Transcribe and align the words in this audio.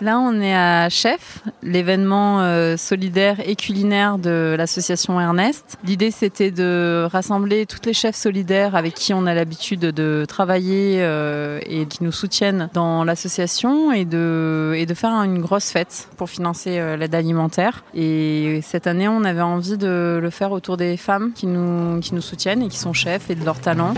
Là, 0.00 0.18
on 0.18 0.40
est 0.40 0.54
à 0.54 0.90
Chef, 0.90 1.38
l'événement 1.62 2.40
euh, 2.40 2.76
solidaire 2.76 3.36
et 3.46 3.56
culinaire 3.56 4.18
de 4.18 4.54
l'association 4.56 5.18
Ernest. 5.18 5.78
L'idée, 5.84 6.10
c'était 6.10 6.50
de 6.50 7.06
rassembler 7.10 7.64
toutes 7.64 7.86
les 7.86 7.94
chefs 7.94 8.14
solidaires 8.14 8.76
avec 8.76 8.94
qui 8.94 9.14
on 9.14 9.26
a 9.26 9.32
l'habitude 9.32 9.80
de 9.80 10.26
travailler 10.28 10.98
euh, 11.00 11.60
et 11.64 11.86
qui 11.86 12.04
nous 12.04 12.12
soutiennent 12.12 12.68
dans 12.74 13.04
l'association 13.04 13.90
et 13.90 14.04
de, 14.04 14.74
et 14.76 14.84
de 14.84 14.94
faire 14.94 15.12
une 15.22 15.40
grosse 15.40 15.70
fête 15.70 16.08
pour 16.18 16.28
financer 16.28 16.78
euh, 16.78 16.98
l'aide 16.98 17.14
alimentaire. 17.14 17.82
Et 17.94 18.60
cette 18.62 18.86
année, 18.86 19.08
on 19.08 19.24
avait 19.24 19.40
envie 19.40 19.78
de 19.78 20.18
le 20.20 20.30
faire 20.30 20.52
autour 20.52 20.76
des 20.76 20.98
femmes 20.98 21.32
qui 21.34 21.46
nous, 21.46 22.00
qui 22.00 22.14
nous 22.14 22.20
soutiennent 22.20 22.62
et 22.62 22.68
qui 22.68 22.78
sont 22.78 22.92
chefs 22.92 23.30
et 23.30 23.34
de 23.34 23.44
leur 23.44 23.60
talent. 23.60 23.94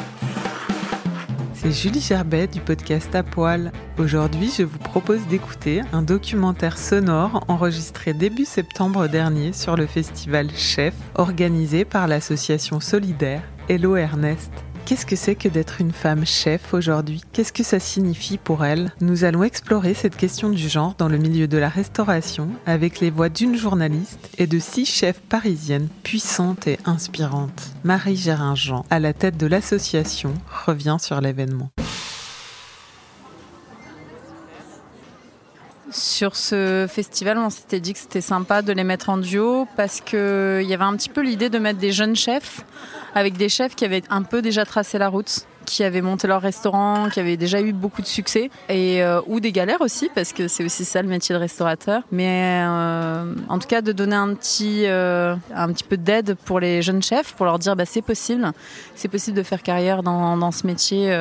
C'est 1.61 1.73
Julie 1.73 2.01
Gerbet 2.01 2.47
du 2.47 2.61
podcast 2.61 3.13
À 3.17 3.25
Poil. 3.25 3.73
Aujourd'hui, 3.99 4.49
je 4.57 4.63
vous 4.63 4.79
propose 4.79 5.27
d'écouter 5.27 5.81
un 5.93 6.03
documentaire 6.03 6.79
sonore 6.79 7.45
enregistré 7.49 8.15
début 8.15 8.45
septembre 8.45 9.09
dernier 9.09 9.53
sur 9.53 9.75
le 9.75 9.87
festival 9.87 10.51
Chef, 10.55 10.95
organisé 11.17 11.85
par 11.85 12.07
l'association 12.07 12.79
solidaire 12.79 13.43
Hello 13.69 13.97
Ernest. 13.97 14.53
Qu'est-ce 14.89 15.05
que 15.05 15.17
c'est 15.17 15.35
que 15.35 15.51
d'être 15.51 15.83
une 15.83 15.93
femme 15.93 16.25
chef 16.25 16.73
aujourd'hui? 16.73 17.21
Qu'est-ce 17.35 17.53
que 17.53 17.63
ça 17.63 17.79
signifie 17.79 18.39
pour 18.39 18.65
elle? 18.65 18.91
Nous 19.03 19.25
allons 19.25 19.43
explorer 19.43 19.93
cette 19.93 20.17
question 20.17 20.49
du 20.49 20.67
genre 20.67 20.95
dans 20.97 21.09
le 21.09 21.19
milieu 21.19 21.47
de 21.47 21.59
la 21.59 21.69
restauration 21.69 22.49
avec 22.65 22.99
les 23.01 23.11
voix 23.11 23.29
d'une 23.29 23.55
journaliste 23.55 24.31
et 24.39 24.47
de 24.47 24.59
six 24.59 24.87
chefs 24.87 25.21
parisiennes 25.21 25.89
puissantes 26.05 26.67
et 26.67 26.79
inspirantes. 26.87 27.75
Marie 27.85 28.17
Géringent, 28.17 28.83
à 28.89 28.99
la 28.99 29.13
tête 29.13 29.37
de 29.37 29.47
l'association, 29.47 30.33
revient 30.65 30.97
sur 30.99 31.21
l'événement. 31.21 31.69
Sur 35.91 36.35
ce 36.35 36.87
festival, 36.89 37.37
on 37.37 37.51
s'était 37.51 37.81
dit 37.81 37.93
que 37.93 37.99
c'était 37.99 38.23
sympa 38.23 38.63
de 38.63 38.73
les 38.73 38.85
mettre 38.85 39.11
en 39.11 39.19
duo 39.19 39.67
parce 39.77 40.01
qu'il 40.01 40.65
y 40.67 40.73
avait 40.73 40.85
un 40.85 40.97
petit 40.97 41.09
peu 41.11 41.23
l'idée 41.23 41.51
de 41.51 41.59
mettre 41.59 41.79
des 41.79 41.93
jeunes 41.93 42.17
chefs 42.17 42.65
avec 43.15 43.37
des 43.37 43.49
chefs 43.49 43.75
qui 43.75 43.85
avaient 43.85 44.03
un 44.11 44.23
peu 44.23 44.43
déjà 44.43 44.65
tracé 44.65 44.99
la 44.99 45.09
route 45.09 45.47
qui 45.69 45.85
avaient 45.85 46.01
monté 46.01 46.27
leur 46.27 46.41
restaurant, 46.41 47.09
qui 47.11 47.21
avaient 47.21 47.37
déjà 47.37 47.61
eu 47.61 47.73
beaucoup 47.73 48.01
de 48.01 48.07
succès, 48.07 48.51
et 48.69 49.03
euh, 49.03 49.21
ou 49.27 49.39
des 49.39 49.53
galères 49.53 49.81
aussi, 49.81 50.11
parce 50.15 50.33
que 50.33 50.49
c'est 50.49 50.65
aussi 50.65 50.85
ça 50.85 51.03
le 51.03 51.09
métier 51.09 51.35
de 51.35 51.41
restaurateur. 51.41 52.03
Mais 52.11 52.63
euh, 52.65 53.35
en 53.49 53.59
tout 53.59 53.69
cas, 53.69 53.83
de 53.83 53.93
donner 53.93 54.17
un 54.17 54.35
petit, 54.35 54.87
euh, 54.87 55.37
un 55.55 55.73
petit 55.73 55.85
peu 55.85 55.97
d'aide 55.97 56.37
pour 56.45 56.59
les 56.59 56.81
jeunes 56.83 57.03
chefs, 57.03 57.35
pour 57.35 57.45
leur 57.45 57.59
dire 57.59 57.77
bah, 57.77 57.85
c'est 57.85 58.03
possible, 58.03 58.51
c'est 58.95 59.09
possible 59.09 59.37
de 59.37 59.43
faire 59.43 59.63
carrière 59.63 60.03
dans, 60.03 60.37
dans 60.37 60.51
ce 60.51 60.67
métier 60.67 61.15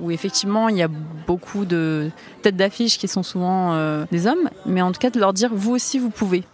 où 0.00 0.10
effectivement 0.10 0.68
il 0.68 0.76
y 0.76 0.82
a 0.82 0.88
beaucoup 0.88 1.64
de 1.64 2.10
têtes 2.42 2.56
d'affiche 2.56 2.98
qui 2.98 3.08
sont 3.08 3.22
souvent 3.22 4.04
des 4.10 4.26
hommes, 4.26 4.50
mais 4.66 4.82
en 4.82 4.92
tout 4.92 4.98
cas 4.98 5.10
de 5.10 5.18
leur 5.18 5.32
dire 5.32 5.50
vous 5.52 5.72
aussi 5.72 5.98
vous 5.98 6.10
pouvez 6.10 6.44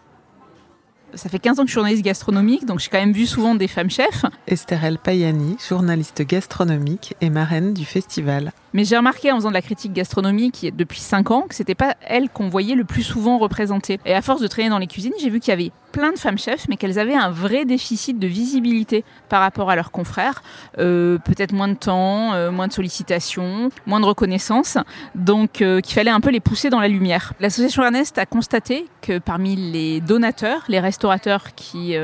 ça 1.14 1.28
fait 1.28 1.38
15 1.38 1.60
ans 1.60 1.62
que 1.62 1.68
je 1.68 1.72
suis 1.72 1.74
journaliste 1.74 2.04
gastronomique, 2.04 2.66
donc 2.66 2.80
j'ai 2.80 2.88
quand 2.88 2.98
même 2.98 3.12
vu 3.12 3.26
souvent 3.26 3.54
des 3.54 3.68
femmes 3.68 3.90
chefs. 3.90 4.24
Esther 4.46 4.84
El 4.84 4.98
Payani, 4.98 5.56
journaliste 5.68 6.22
gastronomique 6.22 7.14
et 7.20 7.30
marraine 7.30 7.74
du 7.74 7.84
festival. 7.84 8.52
Mais 8.72 8.84
j'ai 8.84 8.96
remarqué 8.96 9.30
en 9.30 9.36
faisant 9.36 9.50
de 9.50 9.54
la 9.54 9.62
critique 9.62 9.92
gastronomique 9.92 10.72
depuis 10.74 11.00
5 11.00 11.30
ans 11.30 11.42
que 11.48 11.54
c'était 11.54 11.74
pas 11.74 11.94
elle 12.06 12.28
qu'on 12.30 12.48
voyait 12.48 12.74
le 12.74 12.84
plus 12.84 13.02
souvent 13.02 13.38
représentée. 13.38 14.00
Et 14.06 14.14
à 14.14 14.22
force 14.22 14.40
de 14.40 14.46
traîner 14.46 14.70
dans 14.70 14.78
les 14.78 14.86
cuisines, 14.86 15.12
j'ai 15.20 15.30
vu 15.30 15.40
qu'il 15.40 15.50
y 15.50 15.54
avait 15.54 15.72
plein 15.92 16.12
de 16.12 16.18
femmes 16.18 16.38
chefs, 16.38 16.66
mais 16.68 16.76
qu'elles 16.76 16.98
avaient 16.98 17.14
un 17.14 17.30
vrai 17.30 17.66
déficit 17.66 18.18
de 18.18 18.26
visibilité 18.26 19.04
par 19.28 19.40
rapport 19.40 19.68
à 19.70 19.76
leurs 19.76 19.90
confrères. 19.90 20.42
Euh, 20.78 21.18
peut-être 21.18 21.52
moins 21.52 21.68
de 21.68 21.74
temps, 21.74 22.32
euh, 22.32 22.50
moins 22.50 22.66
de 22.66 22.72
sollicitations, 22.72 23.70
moins 23.86 24.00
de 24.00 24.06
reconnaissance. 24.06 24.78
Donc 25.14 25.60
euh, 25.60 25.80
qu'il 25.80 25.94
fallait 25.94 26.10
un 26.10 26.20
peu 26.20 26.30
les 26.30 26.40
pousser 26.40 26.70
dans 26.70 26.80
la 26.80 26.88
lumière. 26.88 27.34
L'association 27.40 27.84
Ernest 27.84 28.16
a 28.16 28.24
constaté 28.24 28.86
que 29.02 29.18
parmi 29.18 29.54
les 29.56 30.00
donateurs, 30.00 30.64
les 30.68 30.80
restaurateurs 30.80 31.54
qui 31.54 31.96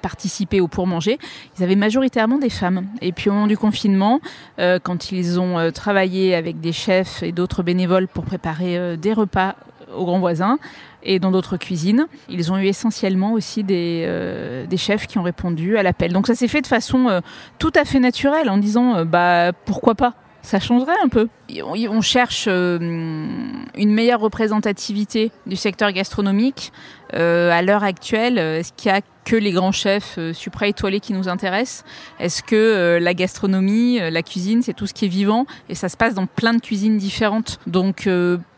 participaient 0.00 0.60
au 0.60 0.68
pour-manger, 0.68 1.18
ils 1.56 1.62
avaient 1.62 1.76
majoritairement 1.76 2.38
des 2.38 2.48
femmes. 2.48 2.86
Et 3.02 3.12
puis 3.12 3.28
au 3.28 3.34
moment 3.34 3.46
du 3.46 3.58
confinement, 3.58 4.20
quand 4.56 5.12
ils 5.12 5.38
ont 5.38 5.70
travaillé 5.70 6.15
avec 6.34 6.60
des 6.60 6.72
chefs 6.72 7.22
et 7.22 7.32
d'autres 7.32 7.62
bénévoles 7.62 8.08
pour 8.08 8.24
préparer 8.24 8.78
euh, 8.78 8.96
des 8.96 9.12
repas 9.12 9.56
aux 9.94 10.04
grands 10.04 10.18
voisins 10.18 10.58
et 11.02 11.18
dans 11.18 11.30
d'autres 11.30 11.56
cuisines. 11.56 12.06
Ils 12.28 12.50
ont 12.50 12.58
eu 12.58 12.66
essentiellement 12.66 13.32
aussi 13.32 13.62
des, 13.62 14.04
euh, 14.06 14.76
chefs 14.76 15.06
qui 15.06 15.18
ont 15.18 15.22
répondu 15.22 15.76
à 15.76 15.82
l'appel. 15.82 16.12
Donc 16.12 16.26
ça 16.26 16.34
s'est 16.34 16.48
fait 16.48 16.60
de 16.60 16.66
façon 16.66 17.08
euh, 17.08 17.20
tout 17.58 17.72
à 17.74 17.84
fait 17.84 18.00
naturelle 18.00 18.50
en 18.50 18.58
disant 18.58 19.04
bah 19.04 19.52
pourquoi 19.64 19.94
pas? 19.94 20.14
Ça 20.42 20.60
changerait 20.60 20.94
un 21.02 21.08
peu. 21.08 21.28
On 21.64 22.00
cherche 22.00 22.46
une 22.46 23.58
meilleure 23.74 24.20
représentativité 24.20 25.32
du 25.46 25.56
secteur 25.56 25.90
gastronomique. 25.90 26.72
à 27.12 27.62
l'heure 27.62 27.82
actuelle, 27.82 28.38
est-ce 28.38 28.72
qu'il 28.72 28.92
y 28.92 28.94
a 28.94 29.00
que 29.26 29.36
les 29.36 29.50
grands 29.50 29.72
chefs 29.72 30.14
euh, 30.18 30.32
supra 30.32 30.68
étoilés 30.68 31.00
qui 31.00 31.12
nous 31.12 31.28
intéressent. 31.28 31.84
Est-ce 32.20 32.42
que 32.42 32.54
euh, 32.54 33.00
la 33.00 33.12
gastronomie, 33.12 34.00
euh, 34.00 34.08
la 34.08 34.22
cuisine, 34.22 34.62
c'est 34.62 34.72
tout 34.72 34.86
ce 34.86 34.94
qui 34.94 35.04
est 35.04 35.08
vivant? 35.08 35.46
Et 35.68 35.74
ça 35.74 35.90
se 35.90 35.96
passe 35.96 36.14
dans 36.14 36.26
plein 36.26 36.54
de 36.54 36.60
cuisines 36.60 36.96
différentes. 36.96 37.58
Donc 37.66 38.08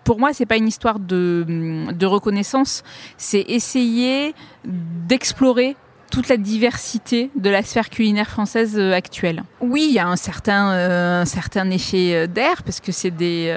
pour 0.04 0.20
moi, 0.20 0.32
c'est 0.32 0.46
pas 0.46 0.56
une 0.56 0.68
histoire 0.68 0.98
de, 0.98 1.44
de 1.90 2.06
reconnaissance, 2.06 2.84
c'est 3.16 3.44
essayer 3.48 4.34
d'explorer 4.64 5.74
toute 6.10 6.28
la 6.28 6.36
diversité 6.36 7.30
de 7.36 7.50
la 7.50 7.62
sphère 7.62 7.90
culinaire 7.90 8.28
française 8.28 8.76
euh, 8.78 8.92
actuelle. 8.92 9.42
Oui, 9.60 9.86
il 9.88 9.94
y 9.94 9.98
a 9.98 10.06
un 10.08 10.16
certain, 10.16 10.72
euh, 10.72 11.22
un 11.22 11.24
certain 11.24 11.70
effet 11.70 12.14
euh, 12.14 12.26
d'air 12.26 12.62
parce 12.62 12.80
que 12.80 12.92
c'est 12.92 13.10
des 13.10 13.54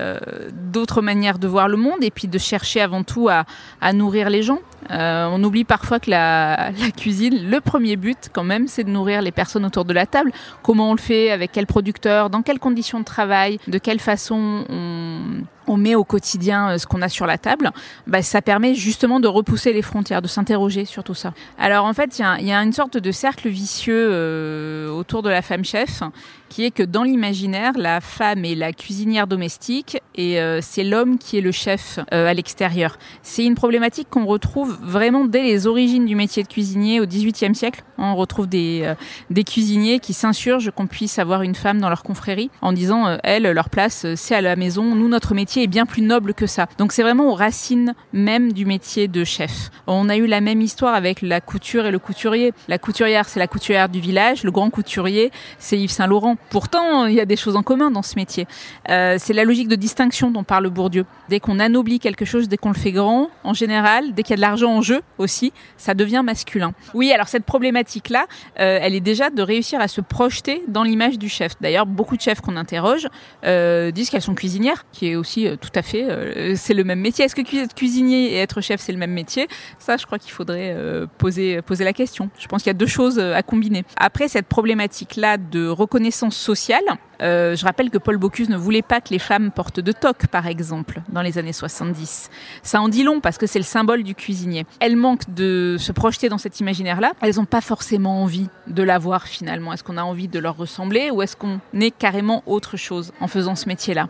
d'autres 0.53 1.01
manières 1.01 1.39
de 1.39 1.47
voir 1.47 1.67
le 1.67 1.77
monde 1.77 2.03
et 2.03 2.11
puis 2.11 2.27
de 2.27 2.37
chercher 2.37 2.81
avant 2.81 3.03
tout 3.03 3.29
à, 3.29 3.45
nourrir 3.93 4.29
les 4.29 4.41
gens. 4.43 4.59
on 4.89 5.43
oublie 5.43 5.63
parfois 5.63 5.99
que 5.99 6.09
la, 6.09 6.71
la, 6.79 6.91
cuisine, 6.91 7.49
le 7.49 7.59
premier 7.61 7.95
but 7.95 8.29
quand 8.31 8.43
même, 8.43 8.67
c'est 8.67 8.83
de 8.83 8.89
nourrir 8.89 9.21
les 9.21 9.31
personnes 9.31 9.65
autour 9.65 9.85
de 9.85 9.93
la 9.93 10.05
table. 10.05 10.31
Comment 10.63 10.91
on 10.91 10.93
le 10.93 10.99
fait, 10.99 11.31
avec 11.31 11.51
quel 11.51 11.65
producteur, 11.65 12.29
dans 12.29 12.41
quelles 12.41 12.59
conditions 12.59 12.99
de 12.99 13.05
travail, 13.05 13.59
de 13.67 13.77
quelle 13.77 13.99
façon 13.99 14.65
on 14.69 15.43
on 15.71 15.77
met 15.77 15.95
au 15.95 16.03
quotidien 16.03 16.71
euh, 16.71 16.77
ce 16.77 16.85
qu'on 16.85 17.01
a 17.01 17.07
sur 17.07 17.25
la 17.25 17.37
table, 17.37 17.71
bah, 18.05 18.21
ça 18.21 18.41
permet 18.41 18.75
justement 18.75 19.21
de 19.21 19.27
repousser 19.27 19.71
les 19.71 19.81
frontières, 19.81 20.21
de 20.21 20.27
s'interroger 20.27 20.83
sur 20.83 21.03
tout 21.03 21.13
ça. 21.13 21.33
Alors 21.57 21.85
en 21.85 21.93
fait, 21.93 22.19
il 22.19 22.45
y, 22.45 22.51
a, 22.51 22.61
une 22.61 22.73
sorte 22.73 22.97
de 22.97 23.11
cercle 23.11 23.47
vicieux 23.47 24.09
euh, 24.11 24.89
autour 24.89 25.21
de 25.21 25.29
la 25.29 25.41
femme 25.41 25.63
chef 25.63 26.03
qui 26.49 26.65
est 26.65 26.71
que 26.71 26.83
dans 26.83 27.03
l'imaginaire, 27.03 27.71
la 27.77 28.01
femme 28.01 28.43
est 28.43 28.55
la 28.55 28.73
cuisinière 28.73 29.25
domestique 29.25 30.01
et 30.15 30.41
euh, 30.41 30.59
c'est 30.61 30.83
l'homme 30.83 31.17
qui 31.17 31.37
est 31.37 31.41
le 31.41 31.53
chef 31.53 31.99
à 32.11 32.33
l'extérieur. 32.33 32.97
C'est 33.21 33.45
une 33.45 33.55
problématique 33.55 34.09
qu'on 34.09 34.25
retrouve 34.25 34.77
vraiment 34.81 35.23
dès 35.23 35.43
les 35.43 35.65
origines 35.65 36.05
du 36.05 36.15
métier 36.15 36.43
de 36.43 36.49
cuisinier 36.49 36.99
au 36.99 37.05
XVIIIe 37.05 37.55
siècle. 37.55 37.85
On 37.97 38.17
retrouve 38.17 38.47
des, 38.47 38.93
des 39.29 39.45
cuisiniers 39.45 39.99
qui 39.99 40.11
s'insurgent 40.11 40.71
qu'on 40.71 40.87
puisse 40.87 41.19
avoir 41.19 41.41
une 41.41 41.55
femme 41.55 41.79
dans 41.79 41.87
leur 41.87 42.03
confrérie 42.03 42.49
en 42.61 42.73
disant, 42.73 43.17
elles, 43.23 43.49
leur 43.49 43.69
place, 43.69 44.05
c'est 44.15 44.35
à 44.35 44.41
la 44.41 44.57
maison, 44.57 44.93
nous, 44.93 45.07
notre 45.07 45.33
métier 45.33 45.60
est 45.63 45.67
bien 45.67 45.85
plus 45.85 46.01
noble 46.01 46.33
que 46.33 46.47
ça. 46.47 46.67
Donc 46.77 46.91
c'est 46.91 47.03
vraiment 47.03 47.29
aux 47.29 47.35
racines 47.35 47.93
même 48.13 48.51
du 48.53 48.65
métier 48.65 49.07
de 49.07 49.23
chef. 49.23 49.69
On 49.87 50.09
a 50.09 50.17
eu 50.17 50.27
la 50.27 50.41
même 50.41 50.61
histoire 50.61 50.93
avec 50.93 51.21
la 51.21 51.41
couture 51.41 51.85
et 51.85 51.91
le 51.91 51.99
couturier. 51.99 52.53
La 52.67 52.77
couturière, 52.77 53.27
c'est 53.27 53.39
la 53.39 53.47
couturière 53.47 53.89
du 53.89 53.99
village. 53.99 54.43
Le 54.43 54.51
grand 54.51 54.69
couturier, 54.69 55.31
c'est 55.59 55.77
Yves 55.77 55.91
Saint 55.91 56.07
Laurent. 56.07 56.37
Pourtant, 56.49 57.05
il 57.05 57.15
y 57.15 57.19
a 57.19 57.25
des 57.25 57.35
choses 57.35 57.55
en 57.55 57.63
commun 57.63 57.91
dans 57.91 58.01
ce 58.01 58.15
métier. 58.15 58.47
Euh, 58.89 59.17
c'est 59.19 59.33
la 59.33 59.43
logique 59.43 59.67
de 59.67 59.75
distinction 59.75 60.31
dont 60.31 60.43
parle 60.43 60.69
Bourdieu. 60.69 61.05
Dès 61.29 61.39
qu'on 61.39 61.59
anoblit 61.59 61.99
quelque 61.99 62.25
chose, 62.25 62.47
dès 62.47 62.57
qu'on 62.57 62.69
le 62.69 62.75
fait 62.75 62.91
grand, 62.91 63.29
en 63.43 63.53
général, 63.53 64.13
dès 64.13 64.23
qu'il 64.23 64.31
y 64.31 64.33
a 64.33 64.37
de 64.37 64.41
l'argent 64.41 64.71
en 64.71 64.81
jeu 64.81 65.01
aussi, 65.17 65.53
ça 65.77 65.93
devient 65.93 66.21
masculin. 66.23 66.73
Oui, 66.93 67.11
alors 67.11 67.27
cette 67.27 67.45
problématique-là, 67.45 68.25
euh, 68.59 68.79
elle 68.81 68.95
est 68.95 69.01
déjà 69.01 69.29
de 69.29 69.41
réussir 69.41 69.79
à 69.79 69.87
se 69.87 70.01
projeter 70.01 70.63
dans 70.67 70.83
l'image 70.83 71.17
du 71.17 71.29
chef. 71.29 71.53
D'ailleurs, 71.61 71.85
beaucoup 71.85 72.17
de 72.17 72.21
chefs 72.21 72.41
qu'on 72.41 72.57
interroge 72.57 73.07
euh, 73.45 73.91
disent 73.91 74.09
qu'elles 74.09 74.21
sont 74.21 74.35
cuisinières, 74.35 74.85
qui 74.91 75.09
est 75.09 75.15
aussi 75.15 75.40
tout 75.59 75.69
à 75.75 75.81
fait, 75.81 76.55
c'est 76.55 76.73
le 76.73 76.83
même 76.83 76.99
métier. 76.99 77.25
Est-ce 77.25 77.35
que 77.35 77.41
être 77.41 77.75
cuisinier 77.75 78.33
et 78.33 78.37
être 78.37 78.61
chef, 78.61 78.81
c'est 78.81 78.91
le 78.91 78.97
même 78.97 79.11
métier? 79.11 79.47
Ça, 79.79 79.97
je 79.97 80.05
crois 80.05 80.19
qu'il 80.19 80.31
faudrait 80.31 80.75
poser, 81.17 81.61
poser 81.61 81.83
la 81.83 81.93
question. 81.93 82.29
Je 82.39 82.47
pense 82.47 82.63
qu'il 82.63 82.69
y 82.69 82.75
a 82.75 82.75
deux 82.75 82.87
choses 82.87 83.19
à 83.19 83.41
combiner. 83.43 83.83
Après, 83.97 84.27
cette 84.27 84.47
problématique-là 84.47 85.37
de 85.37 85.67
reconnaissance 85.67 86.35
sociale, 86.35 86.83
euh, 87.21 87.55
je 87.55 87.65
rappelle 87.65 87.89
que 87.89 87.97
Paul 87.97 88.17
Bocuse 88.17 88.49
ne 88.49 88.57
voulait 88.57 88.81
pas 88.81 89.01
que 89.01 89.09
les 89.09 89.19
femmes 89.19 89.51
portent 89.51 89.79
de 89.79 89.91
toque, 89.91 90.27
par 90.27 90.47
exemple, 90.47 91.01
dans 91.09 91.21
les 91.21 91.37
années 91.37 91.53
70. 91.53 92.29
Ça 92.63 92.81
en 92.81 92.89
dit 92.89 93.03
long 93.03 93.19
parce 93.19 93.37
que 93.37 93.45
c'est 93.45 93.59
le 93.59 93.65
symbole 93.65 94.03
du 94.03 94.15
cuisinier. 94.15 94.65
Elles 94.79 94.95
manquent 94.95 95.31
de 95.33 95.75
se 95.79 95.91
projeter 95.91 96.29
dans 96.29 96.37
cet 96.37 96.59
imaginaire-là. 96.59 97.13
Elles 97.21 97.35
n'ont 97.35 97.45
pas 97.45 97.61
forcément 97.61 98.23
envie 98.23 98.49
de 98.67 98.83
l'avoir 98.83 99.27
finalement. 99.27 99.73
Est-ce 99.73 99.83
qu'on 99.83 99.97
a 99.97 100.03
envie 100.03 100.27
de 100.27 100.39
leur 100.39 100.57
ressembler 100.57 101.11
ou 101.11 101.21
est-ce 101.21 101.35
qu'on 101.35 101.59
est 101.79 101.91
carrément 101.91 102.43
autre 102.45 102.77
chose 102.77 103.11
en 103.19 103.27
faisant 103.27 103.55
ce 103.55 103.67
métier-là? 103.67 104.07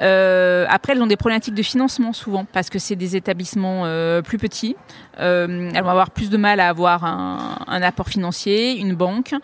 Euh, 0.00 0.66
Après, 0.68 0.92
elles 0.92 1.02
ont 1.02 1.06
des 1.06 1.16
problématiques 1.16 1.54
de 1.54 1.62
financement 1.62 2.12
souvent 2.12 2.44
parce 2.52 2.70
que 2.70 2.78
c'est 2.78 2.96
des 2.96 3.16
établissements 3.16 3.82
euh, 3.84 4.22
plus 4.22 4.38
petits. 4.38 4.76
elles 5.18 5.82
vont 5.82 5.90
avoir 5.90 6.10
plus 6.10 6.30
de 6.30 6.36
mal 6.36 6.60
à 6.60 6.68
avoir 6.68 7.04
un, 7.04 7.58
un 7.66 7.82
apport 7.82 8.08
financier, 8.08 8.78
une 8.78 8.94
banque, 8.94 9.34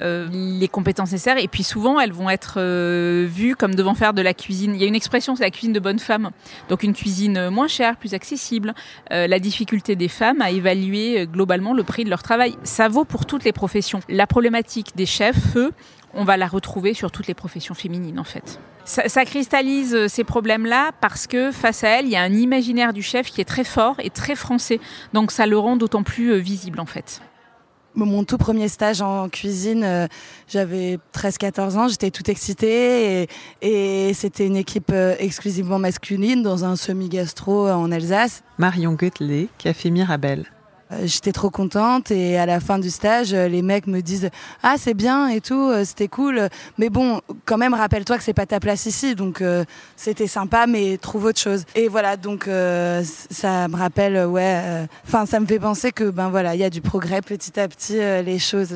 les 0.00 0.68
compétences 0.68 1.12
nécessaires 1.12 1.38
et 1.38 1.48
puis 1.48 1.62
souvent 1.62 2.00
elles 2.00 2.12
vont 2.12 2.30
être 2.30 2.58
euh, 2.64 3.26
vu 3.28 3.54
comme 3.56 3.74
devant 3.74 3.94
faire 3.94 4.14
de 4.14 4.22
la 4.22 4.34
cuisine. 4.34 4.74
Il 4.74 4.80
y 4.80 4.84
a 4.84 4.86
une 4.86 4.94
expression, 4.94 5.36
c'est 5.36 5.42
la 5.42 5.50
cuisine 5.50 5.72
de 5.72 5.80
bonne 5.80 5.98
femme. 5.98 6.30
Donc 6.68 6.82
une 6.82 6.94
cuisine 6.94 7.48
moins 7.50 7.68
chère, 7.68 7.96
plus 7.96 8.14
accessible. 8.14 8.74
Euh, 9.12 9.26
la 9.26 9.38
difficulté 9.38 9.96
des 9.96 10.08
femmes 10.08 10.40
à 10.40 10.50
évaluer 10.50 11.20
euh, 11.20 11.26
globalement 11.26 11.74
le 11.74 11.82
prix 11.82 12.04
de 12.04 12.10
leur 12.10 12.22
travail. 12.22 12.56
Ça 12.62 12.88
vaut 12.88 13.04
pour 13.04 13.26
toutes 13.26 13.44
les 13.44 13.52
professions. 13.52 14.00
La 14.08 14.26
problématique 14.26 14.92
des 14.96 15.06
chefs, 15.06 15.56
eux, 15.56 15.72
on 16.14 16.24
va 16.24 16.36
la 16.36 16.46
retrouver 16.46 16.94
sur 16.94 17.10
toutes 17.10 17.26
les 17.26 17.34
professions 17.34 17.74
féminines 17.74 18.18
en 18.18 18.24
fait. 18.24 18.58
Ça, 18.84 19.08
ça 19.08 19.24
cristallise 19.24 20.06
ces 20.08 20.24
problèmes-là 20.24 20.92
parce 21.00 21.26
que 21.26 21.50
face 21.50 21.84
à 21.84 21.88
elle, 21.88 22.06
il 22.06 22.12
y 22.12 22.16
a 22.16 22.22
un 22.22 22.32
imaginaire 22.32 22.92
du 22.92 23.02
chef 23.02 23.30
qui 23.30 23.40
est 23.40 23.46
très 23.46 23.64
fort 23.64 23.96
et 23.98 24.10
très 24.10 24.36
français. 24.36 24.80
Donc 25.12 25.30
ça 25.30 25.46
le 25.46 25.58
rend 25.58 25.76
d'autant 25.76 26.02
plus 26.02 26.38
visible 26.38 26.80
en 26.80 26.86
fait. 26.86 27.20
Mon 27.96 28.24
tout 28.24 28.38
premier 28.38 28.68
stage 28.68 29.02
en 29.02 29.28
cuisine, 29.28 29.84
euh, 29.84 30.06
j'avais 30.48 30.98
13-14 31.14 31.76
ans, 31.76 31.88
j'étais 31.88 32.10
toute 32.10 32.28
excitée 32.28 33.28
et, 33.62 34.14
c'était 34.14 34.46
une 34.46 34.56
équipe 34.56 34.90
euh, 34.92 35.14
exclusivement 35.18 35.78
masculine 35.78 36.42
dans 36.42 36.64
un 36.64 36.74
semi-gastro 36.76 37.68
en 37.68 37.92
Alsace. 37.92 38.42
Marion 38.58 38.94
Goettelet, 38.94 39.48
Café 39.58 39.90
Mirabel. 39.90 40.46
Euh, 40.94 41.06
j'étais 41.06 41.32
trop 41.32 41.50
contente 41.50 42.10
et 42.10 42.38
à 42.38 42.46
la 42.46 42.60
fin 42.60 42.78
du 42.78 42.90
stage, 42.90 43.32
euh, 43.32 43.48
les 43.48 43.62
mecs 43.62 43.86
me 43.86 44.00
disent 44.00 44.30
ah 44.62 44.74
c'est 44.78 44.94
bien 44.94 45.28
et 45.28 45.40
tout, 45.40 45.54
euh, 45.54 45.84
c'était 45.84 46.08
cool, 46.08 46.48
mais 46.78 46.90
bon 46.90 47.20
quand 47.44 47.58
même 47.58 47.74
rappelle-toi 47.74 48.18
que 48.18 48.24
c'est 48.24 48.34
pas 48.34 48.46
ta 48.46 48.60
place 48.60 48.86
ici, 48.86 49.14
donc 49.14 49.42
c'était 49.96 50.26
sympa, 50.26 50.66
mais 50.66 50.98
trouve 50.98 51.24
autre 51.26 51.40
chose. 51.40 51.64
Et 51.74 51.88
voilà 51.88 52.16
donc 52.16 52.44
ça 52.44 53.68
me 53.68 53.76
rappelle 53.76 54.26
ouais, 54.26 54.86
enfin 55.06 55.26
ça 55.26 55.40
me 55.40 55.46
fait 55.46 55.58
penser 55.58 55.92
que 55.92 56.10
ben 56.10 56.28
voilà 56.28 56.54
il 56.54 56.60
y 56.60 56.64
a 56.64 56.70
du 56.70 56.80
progrès. 56.80 57.20
Petit 57.22 57.58
à 57.58 57.68
petit, 57.68 57.94
les 57.96 58.38
choses 58.38 58.74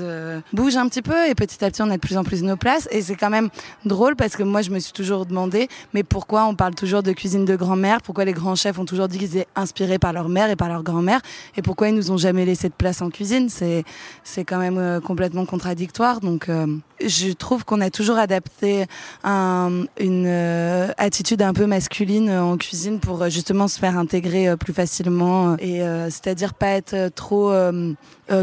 bougent 0.53 0.77
un 0.77 0.89
petit 0.89 1.03
peu 1.03 1.29
et 1.29 1.35
petit 1.35 1.65
à 1.65 1.71
petit 1.71 1.83
on 1.83 1.91
a 1.91 1.97
de 1.97 2.01
plus 2.01 2.17
en 2.17 2.25
plus 2.25 2.43
nos 2.43 2.57
places. 2.57 2.89
Et 2.91 3.03
c'est 3.03 3.17
quand 3.17 3.31
même 3.31 3.49
drôle 3.85 4.17
parce 4.17 4.37
que 4.37 4.43
moi 4.43 4.63
je 4.63 4.71
me 4.71 4.79
suis 4.79 4.93
toujours 4.93 5.27
demandé 5.27 5.69
mais 5.95 6.03
pourquoi 6.03 6.45
on 6.47 6.55
parle 6.55 6.75
toujours 6.75 7.03
de 7.03 7.13
cuisine 7.13 7.45
de 7.45 7.57
grand-mère, 7.57 8.03
pourquoi 8.03 8.25
les 8.25 8.33
grands 8.33 8.57
chefs 8.57 8.79
ont 8.79 8.85
toujours 8.85 9.09
dit 9.09 9.19
qu'ils 9.19 9.37
étaient 9.37 9.49
inspirés 9.57 9.99
par 9.99 10.13
leur 10.13 10.29
mère 10.29 10.51
et 10.51 10.57
par 10.57 10.69
leur 10.69 10.83
grand-mère? 10.83 11.21
Et 11.57 11.63
pourquoi 11.63 11.89
ils 11.89 11.95
nous 11.95 12.08
ont 12.13 12.17
jamais 12.17 12.45
laissé 12.45 12.69
de 12.69 12.75
place 12.75 13.03
en 13.03 13.11
cuisine. 13.11 13.49
C'est 13.49 13.85
c'est 14.25 14.45
quand 14.45 14.59
même 14.59 14.79
euh, 14.79 15.01
complètement 15.01 15.47
contradictoire. 15.47 16.21
Donc 16.21 16.49
euh, 16.49 16.67
je 17.05 17.33
trouve 17.33 17.65
qu'on 17.65 17.81
a 17.81 17.91
toujours 17.91 18.19
adapté 18.19 18.87
un, 19.25 19.85
une 19.99 20.27
euh, 20.27 20.89
attitude 20.99 21.43
un 21.43 21.53
peu 21.53 21.67
masculine 21.67 22.31
en 22.31 22.57
cuisine 22.57 23.01
pour 23.01 23.29
justement 23.31 23.69
se 23.69 23.79
faire 23.79 23.97
intégrer 23.97 24.57
plus 24.57 24.73
facilement 24.73 25.57
et 25.59 25.81
c'est-à-dire 26.11 26.55
pas 26.55 26.69
être 26.69 27.11
trop 27.15 27.53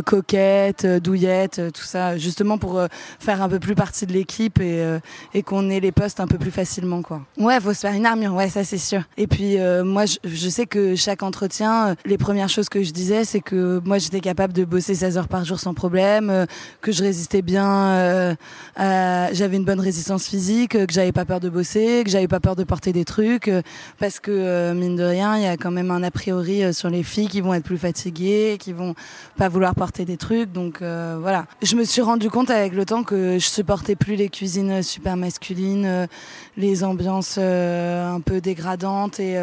coquette, 0.06 0.86
douillette, 0.86 1.62
tout 1.74 1.84
ça, 1.84 2.18
justement 2.18 2.58
pour 2.58 2.82
faire 3.20 3.42
un 3.42 3.50
peu 3.50 3.60
plus 3.60 3.76
partie 3.76 4.06
de 4.06 4.14
l'équipe 4.14 4.60
et, 4.60 4.98
et 5.34 5.44
qu'on 5.44 5.70
ait 5.70 5.80
les 5.80 5.92
postes 5.92 6.20
un 6.20 6.28
peu 6.28 6.38
plus 6.38 6.52
facilement 6.52 7.02
quoi. 7.02 7.22
Ouais, 7.38 7.60
faut 7.60 7.74
se 7.74 7.82
faire 7.82 7.94
une 7.94 8.06
armure, 8.06 8.34
ouais 8.34 8.50
ça 8.50 8.64
c'est 8.64 8.78
sûr. 8.78 9.02
Et 9.18 9.28
puis 9.28 9.58
moi 9.84 10.06
je, 10.06 10.50
sais 10.50 10.66
que 10.66 10.96
chaque 10.96 11.24
entretien, 11.24 11.96
les 12.06 12.18
premières 12.18 12.50
choses 12.50 12.70
que 12.70 12.84
je 12.84 12.92
disais 12.92 13.26
c'est 13.26 13.42
que 13.42 13.55
moi 13.84 13.98
j'étais 13.98 14.20
capable 14.20 14.54
de 14.54 14.66
bosser 14.66 14.96
16 14.96 15.18
heures 15.18 15.28
par 15.28 15.46
jour 15.46 15.60
sans 15.60 15.74
problème, 15.74 16.30
euh, 16.30 16.46
que 16.82 16.92
je 16.92 17.04
résistais 17.04 17.42
bien, 17.42 17.68
euh, 17.68 18.36
j'avais 18.78 19.58
une 19.58 19.66
bonne 19.66 19.80
résistance 19.80 20.28
physique, 20.28 20.72
que 20.72 20.94
j'avais 20.94 21.12
pas 21.12 21.26
peur 21.26 21.40
de 21.40 21.50
bosser, 21.50 22.04
que 22.04 22.10
j'avais 22.10 22.28
pas 22.28 22.40
peur 22.40 22.56
de 22.56 22.64
porter 22.64 22.94
des 22.94 23.06
trucs, 23.06 23.48
euh, 23.48 23.62
parce 24.00 24.20
que 24.20 24.74
mine 24.74 24.96
de 24.96 25.04
rien, 25.04 25.38
il 25.38 25.44
y 25.44 25.48
a 25.48 25.58
quand 25.58 25.72
même 25.72 25.92
un 25.92 26.04
a 26.04 26.12
priori 26.12 26.74
sur 26.74 26.90
les 26.90 27.04
filles 27.04 27.28
qui 27.28 27.42
vont 27.42 27.54
être 27.54 27.64
plus 27.64 27.78
fatiguées, 27.78 28.58
qui 28.60 28.74
vont 28.74 28.96
pas 29.38 29.50
vouloir 29.50 29.76
porter 29.76 30.06
des 30.06 30.18
trucs, 30.18 30.52
donc 30.52 30.80
voilà. 30.82 31.46
Je 31.62 31.76
me 31.76 31.84
suis 31.84 32.02
rendu 32.02 32.30
compte 32.30 32.50
avec 32.50 32.74
le 32.74 32.86
temps 32.86 33.04
que 33.04 33.38
je 33.40 33.48
supportais 33.48 33.96
plus 33.96 34.16
les 34.16 34.30
cuisines 34.30 34.84
super 34.84 35.18
masculines, 35.18 36.08
les 36.58 36.84
ambiances 36.84 37.38
un 37.38 38.22
peu 38.22 38.42
dégradantes 38.42 39.20
et, 39.20 39.38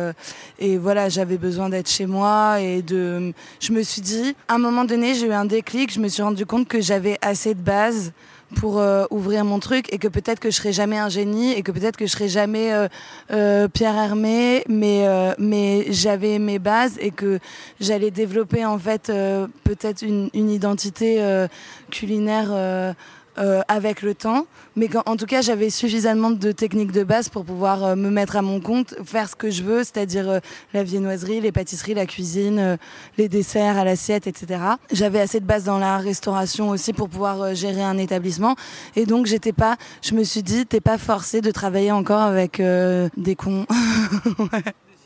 et 0.59 0.79
voilà, 0.79 1.09
j'avais 1.09 1.39
besoin 1.39 1.69
d'être 1.69 1.91
chez 1.91 2.07
moi 2.07 2.61
et 2.61 2.83
de, 2.83 3.33
je 3.61 3.73
me 3.73 3.83
suis 3.83 3.92
dit 4.01 4.35
à 4.49 4.55
un 4.55 4.59
moment 4.59 4.85
donné, 4.85 5.15
j'ai 5.15 5.27
eu 5.27 5.33
un 5.33 5.45
déclic. 5.45 5.93
Je 5.93 6.01
me 6.01 6.09
suis 6.09 6.23
rendu 6.23 6.47
compte 6.47 6.69
que 6.69 6.81
j'avais 6.81 7.19
assez 7.21 7.55
de 7.55 7.61
bases 7.61 8.13
pour 8.55 8.79
euh, 8.79 9.05
ouvrir 9.11 9.45
mon 9.45 9.59
truc 9.59 9.93
et 9.93 9.99
que 9.99 10.09
peut-être 10.09 10.41
que 10.41 10.51
je 10.51 10.57
serai 10.57 10.73
jamais 10.73 10.99
un 10.99 11.09
génie 11.09 11.53
et 11.53 11.63
que 11.63 11.73
peut-être 11.73 11.97
que 11.97 12.07
je 12.07 12.13
serai 12.13 12.29
jamais 12.29 12.73
euh, 12.73 12.89
euh, 13.31 13.69
Pierre 13.69 13.97
Hermé, 13.97 14.65
mais 14.69 15.87
j'avais 15.91 16.39
mes 16.39 16.59
bases 16.59 16.97
et 17.01 17.11
que 17.11 17.39
j'allais 17.81 18.11
développer 18.11 18.65
en 18.65 18.79
fait 18.79 19.13
peut-être 19.65 20.03
une, 20.03 20.31
identité 20.35 21.47
culinaire 21.91 22.95
euh, 23.39 23.63
avec 23.69 24.03
le 24.03 24.15
temps, 24.15 24.47
mais 24.77 24.91
en 25.07 25.17
tout 25.17 25.25
cas 25.25 25.41
j'avais 25.41 25.71
suffisamment 25.71 26.31
de 26.31 26.53
techniques 26.53 26.93
de 26.93 27.03
base 27.03 27.31
pour 27.31 27.47
pouvoir 27.47 27.83
euh, 27.83 27.97
me 27.97 28.11
mettre 28.11 28.37
à 28.37 28.43
mon 28.43 28.61
compte, 28.61 28.95
faire 29.05 29.29
ce 29.29 29.35
que 29.35 29.51
je 29.51 29.63
veux, 29.63 29.85
c'est-à-dire 29.85 30.29
euh, 30.29 30.41
la 30.75 30.83
viennoiserie, 30.83 31.41
les 31.41 31.51
pâtisseries, 31.51 31.95
la 31.95 32.05
cuisine, 32.05 32.77
les 33.17 33.29
desserts 33.31 33.79
à 33.79 33.85
l'assiette, 33.85 34.27
etc. 34.27 34.61
J'avais 34.93 35.21
assez 35.21 35.41
de 35.41 35.47
base 35.47 35.65
dans 35.65 35.79
la 35.79 35.97
restauration 35.97 36.69
aussi 36.69 36.93
pour 36.93 37.09
pouvoir 37.09 37.55
gérer 37.55 37.83
un 37.83 37.97
établissement, 37.97 38.55
et 38.97 39.07
donc 39.07 39.25
j'étais 39.25 39.53
pas, 39.55 39.77
je 40.03 40.15
me 40.15 40.25
suis 40.25 40.43
dit 40.43 40.67
t'es 40.67 40.81
pas 40.81 40.99
forcé 40.99 41.41
de 41.41 41.51
travailler 41.51 41.93
encore 41.93 42.21
avec 42.21 42.61
des 42.61 43.37
cons. 43.37 43.67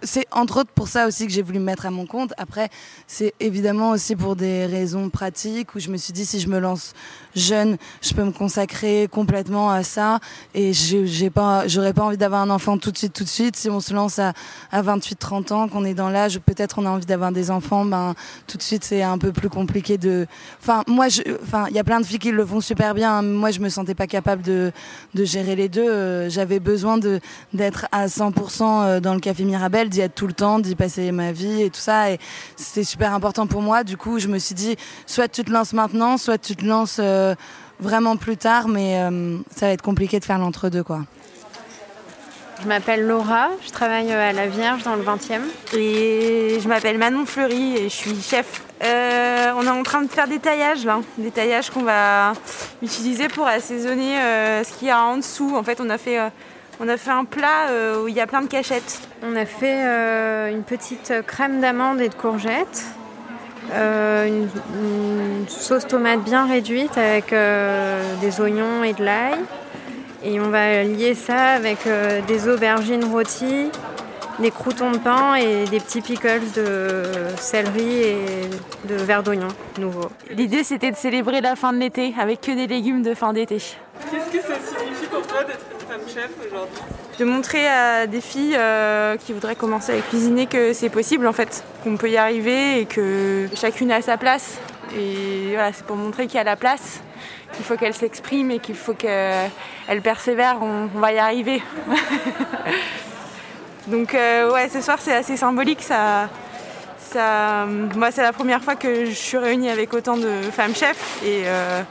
c'est 0.03 0.27
entre 0.31 0.61
autres 0.61 0.71
pour 0.73 0.89
ça 0.89 1.07
aussi 1.07 1.27
que 1.27 1.33
j'ai 1.33 1.43
voulu 1.43 1.59
me 1.59 1.65
mettre 1.65 1.87
à 1.87 1.91
mon 1.91 2.07
compte. 2.07 2.33
Après, 2.39 2.69
c'est 3.07 3.35
évidemment 3.41 3.91
aussi 3.91 4.17
pour 4.17 4.37
des 4.37 4.67
raisons 4.67 5.11
pratiques 5.11 5.75
où 5.75 5.81
je 5.81 5.91
me 5.91 5.97
suis 5.97 6.13
dit 6.13 6.27
si 6.27 6.41
je 6.41 6.49
me 6.49 6.59
lance 6.59 6.95
jeune, 7.37 7.77
je 8.03 8.15
peux 8.15 8.25
me 8.25 8.33
consacrer 8.33 9.09
complètement 9.11 9.71
à 9.71 9.83
ça 9.83 10.19
et 10.55 10.73
j'ai 10.73 11.31
pas, 11.31 11.69
j'aurais 11.69 11.93
pas 11.93 12.03
envie 12.03 12.17
d'avoir 12.17 12.43
un 12.43 12.51
enfant 12.51 12.79
tout 12.79 12.91
de 12.91 12.99
suite, 12.99 13.13
tout 13.13 13.25
de 13.25 13.29
suite. 13.29 13.57
Si 13.57 13.71
on 13.71 13.81
se 13.81 13.95
lance 13.95 14.19
à, 14.19 14.33
à 14.73 14.83
28, 14.83 15.17
30 15.17 15.53
ans, 15.53 15.69
qu'on 15.69 15.85
est 15.85 15.95
dans 15.95 16.11
l'âge, 16.11 16.39
peut-être 16.41 16.79
on 16.79 16.87
a 16.87 16.91
envie 16.91 17.07
d'avoir 17.07 17.33
des 17.33 17.51
enfants, 17.51 17.85
ben 17.85 18.15
tout 18.47 18.57
de 18.57 18.63
suite 18.63 18.85
c'est 18.85 19.03
un 19.03 19.19
peu 19.19 19.33
plus 19.33 19.51
compliqué 19.51 19.99
de. 19.99 20.27
Enfin, 20.61 20.83
moi, 20.87 21.07
enfin, 21.43 21.67
il 21.69 21.77
y 21.77 21.79
a 21.79 21.85
plein 21.85 22.01
de 22.01 22.07
filles 22.07 22.19
qui 22.19 22.31
le 22.31 22.45
font 22.45 22.61
super 22.61 22.95
bien. 22.95 23.23
Moi, 23.23 23.51
je 23.51 23.61
me 23.61 23.69
sentais 23.69 23.95
pas 23.95 24.07
capable 24.07 24.43
de, 24.43 24.73
de 25.15 25.25
gérer 25.25 25.57
les 25.57 25.69
deux. 25.69 25.89
Euh, 25.89 26.29
j'avais 26.31 26.61
besoin 26.61 26.99
de 26.99 27.21
d'être 27.53 27.87
à 27.93 28.07
100% 28.07 28.63
euh, 28.63 29.01
dans 29.01 29.15
le 29.15 29.21
café 29.21 29.45
Mirabel 29.45 29.89
d'y 29.89 30.01
être 30.01 30.15
tout 30.15 30.27
le 30.27 30.33
temps, 30.33 30.59
d'y 30.59 30.75
passer 30.75 31.13
ma 31.13 31.33
vie 31.33 31.63
et 31.63 31.71
tout 31.71 31.81
ça. 31.81 32.11
Et 32.11 32.19
c'était 32.57 32.85
super 32.85 33.13
important 33.13 33.47
pour 33.47 33.63
moi. 33.63 33.85
Du 33.85 33.97
coup, 33.97 34.19
je 34.19 34.29
me 34.29 34.39
suis 34.39 34.55
dit, 34.55 34.77
soit 35.07 35.29
tu 35.29 35.45
te 35.45 35.51
lances 35.51 35.73
maintenant, 35.73 36.17
soit 36.17 36.39
tu 36.39 36.57
te 36.57 36.65
lances 36.65 36.99
euh, 37.01 37.26
vraiment 37.81 38.17
plus 38.17 38.37
tard, 38.37 38.69
mais 38.69 39.01
euh, 39.01 39.39
ça 39.55 39.67
va 39.67 39.73
être 39.73 39.83
compliqué 39.83 40.21
de 40.21 40.25
faire 40.25 40.39
l'entre-deux, 40.39 40.83
quoi. 40.83 41.01
Je 42.63 42.69
m'appelle 42.69 43.07
Laura, 43.07 43.49
je 43.67 43.71
travaille 43.71 44.11
à 44.11 44.33
la 44.33 44.47
Vierge 44.47 44.83
dans 44.83 44.97
le 44.97 45.03
20e. 45.03 45.43
Et 45.77 46.59
je 46.59 46.69
m'appelle 46.69 46.97
Manon 46.97 47.27
Fleury 47.27 47.77
et 47.77 47.85
je 47.85 47.95
suis 47.95 48.23
chef. 48.23 48.63
Euh, 48.83 49.53
on 49.57 49.67
est 49.67 49.71
en 49.71 49.83
train 49.83 50.01
de 50.01 50.09
faire 50.09 50.27
des 50.27 50.39
taillages 50.39 50.85
là, 50.85 51.01
des 51.19 51.31
taillages 51.31 51.69
qu'on 51.69 51.83
va 51.83 52.33
utiliser 52.83 53.29
pour 53.29 53.47
assaisonner 53.47 54.17
ce 54.65 54.73
qu'il 54.79 54.89
y 54.89 54.91
a 54.91 55.03
en 55.03 55.19
dessous. 55.19 55.55
En 55.55 55.63
fait, 55.63 55.83
on 55.83 55.91
a 55.91 55.99
fait 55.99 56.19
On 56.79 56.89
a 56.89 56.99
fait 56.99 57.11
un 57.11 57.25
plat 57.25 57.71
euh, 57.71 58.05
où 58.05 58.09
il 58.09 58.15
y 58.15 58.21
a 58.21 58.27
plein 58.27 58.43
de 58.43 58.49
cachettes. 58.49 59.01
On 59.23 59.35
a 59.35 59.47
fait 59.47 59.83
euh, 59.87 60.51
une 60.51 60.63
petite 60.63 61.13
crème 61.27 61.61
d'amande 61.61 62.03
et 62.03 62.11
de 62.11 62.15
courgettes, 62.15 62.85
euh, 63.73 64.27
une, 64.27 64.49
une 64.81 65.49
sauce 65.49 65.87
tomate 65.87 66.23
bien 66.23 66.47
réduite 66.47 66.97
avec 66.97 67.33
euh, 67.33 68.03
des 68.21 68.41
oignons 68.41 68.85
et 68.85 68.93
de 68.93 69.05
l'ail. 69.05 69.35
Et 70.25 70.41
on 70.41 70.49
va 70.49 70.83
lier 70.83 71.15
ça 71.15 71.53
avec 71.55 71.87
euh, 71.87 72.21
des 72.27 72.49
aubergines 72.49 73.05
rôties, 73.05 73.71
des 74.39 74.51
croutons 74.51 74.91
de 74.91 74.99
pain 74.99 75.35
et 75.37 75.65
des 75.65 75.79
petits 75.79 76.01
pickles 76.01 76.51
de 76.55 77.03
céleri 77.39 78.03
et 78.03 78.17
de 78.89 78.95
verre 78.95 79.23
d'oignon 79.23 79.49
nouveau. 79.79 80.11
L'idée 80.31 80.65
c'était 80.65 80.91
de 80.91 80.97
célébrer 80.97 81.41
la 81.41 81.55
fin 81.55 81.73
de 81.73 81.79
l'été 81.79 82.15
avec 82.19 82.41
que 82.41 82.53
des 82.53 82.67
légumes 82.67 83.03
de 83.03 83.15
fin 83.15 83.33
d'été. 83.33 83.57
Qu'est-ce 83.57 84.31
que 84.31 84.43
ça 84.43 84.55
signifie 84.55 85.07
pour 85.11 85.27
toi 85.27 85.45
d'être 85.45 85.65
une 85.73 85.87
femme 85.87 86.09
chef 86.09 86.31
aujourd'hui? 86.45 86.83
De 87.19 87.25
montrer 87.25 87.67
à 87.67 88.07
des 88.07 88.21
filles 88.21 88.57
euh, 88.59 89.17
qui 89.17 89.33
voudraient 89.33 89.57
commencer 89.57 89.97
à 89.97 90.01
cuisiner 90.03 90.47
que 90.47 90.75
c'est 90.75 90.91
possible 90.91 91.27
en 91.27 91.33
fait, 91.33 91.65
qu'on 91.83 91.97
peut 91.97 92.11
y 92.11 92.19
arriver 92.19 92.81
et 92.81 92.85
que 92.85 93.49
chacune 93.55 93.91
a 93.91 94.03
sa 94.03 94.19
place. 94.19 94.59
Et 94.95 95.55
voilà, 95.55 95.73
c'est 95.73 95.87
pour 95.87 95.97
montrer 95.97 96.27
qu'il 96.27 96.37
y 96.37 96.41
a 96.41 96.45
la 96.45 96.57
place, 96.57 97.01
qu'il 97.55 97.65
faut 97.65 97.77
qu'elle 97.77 97.95
s'exprime 97.95 98.51
et 98.51 98.59
qu'il 98.59 98.75
faut 98.75 98.93
qu'elle 98.93 100.03
persévère, 100.03 100.59
on, 100.61 100.87
va 100.99 101.13
y 101.13 101.19
arriver. 101.19 101.63
Donc 103.87 104.15
euh, 104.15 104.53
ouais, 104.53 104.69
ce 104.69 104.83
soir 104.83 104.99
c'est 105.01 105.15
assez 105.15 105.39
symbolique. 105.39 105.83
Ça, 105.83 106.29
ça, 106.99 107.65
moi 107.95 108.11
c'est 108.11 108.23
la 108.23 108.35
première 108.35 108.63
fois 108.63 108.77
que 108.77 109.07
je 109.07 109.11
suis 109.11 109.39
réunie 109.39 109.71
avec 109.71 109.95
autant 109.95 110.19
de 110.19 110.43
femmes 110.53 110.75
chefs 110.75 111.23
et 111.25 111.45
euh, 111.47 111.83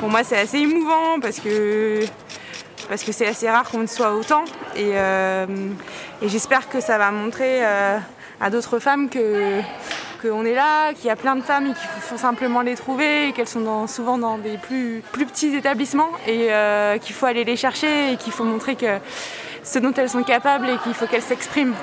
pour 0.00 0.08
moi 0.08 0.24
c'est 0.24 0.38
assez 0.38 0.58
émouvant 0.58 1.20
parce 1.20 1.38
que 1.38 2.00
parce 2.88 3.02
que 3.02 3.12
c'est 3.12 3.26
assez 3.26 3.48
rare 3.48 3.68
qu'on 3.70 3.80
ne 3.80 3.86
soit 3.86 4.14
autant 4.14 4.44
et, 4.74 4.92
euh, 4.94 5.46
et 6.22 6.28
j'espère 6.28 6.68
que 6.68 6.80
ça 6.80 6.98
va 6.98 7.10
montrer 7.10 7.64
euh, 7.64 7.98
à 8.40 8.50
d'autres 8.50 8.78
femmes 8.78 9.08
que 9.08 9.60
qu'on 10.20 10.44
est 10.44 10.54
là, 10.54 10.92
qu'il 10.94 11.06
y 11.06 11.10
a 11.10 11.16
plein 11.16 11.36
de 11.36 11.42
femmes 11.42 11.66
et 11.66 11.74
qu'il 11.74 12.00
faut 12.00 12.16
simplement 12.16 12.60
les 12.62 12.74
trouver, 12.74 13.32
qu'elles 13.36 13.48
sont 13.48 13.86
souvent 13.86 14.18
dans 14.18 14.36
des 14.36 14.58
plus, 14.58 15.02
plus 15.12 15.26
petits 15.26 15.54
établissements 15.54 16.10
et 16.26 16.48
euh, 16.50 16.98
qu'il 16.98 17.14
faut 17.14 17.26
aller 17.26 17.44
les 17.44 17.56
chercher 17.56 18.12
et 18.12 18.16
qu'il 18.16 18.32
faut 18.32 18.42
montrer 18.42 18.74
que 18.74 18.98
ce 19.62 19.78
dont 19.78 19.92
elles 19.96 20.10
sont 20.10 20.24
capables 20.24 20.68
et 20.68 20.76
qu'il 20.78 20.94
faut 20.94 21.06
qu'elles 21.06 21.22
s'expriment. 21.22 21.74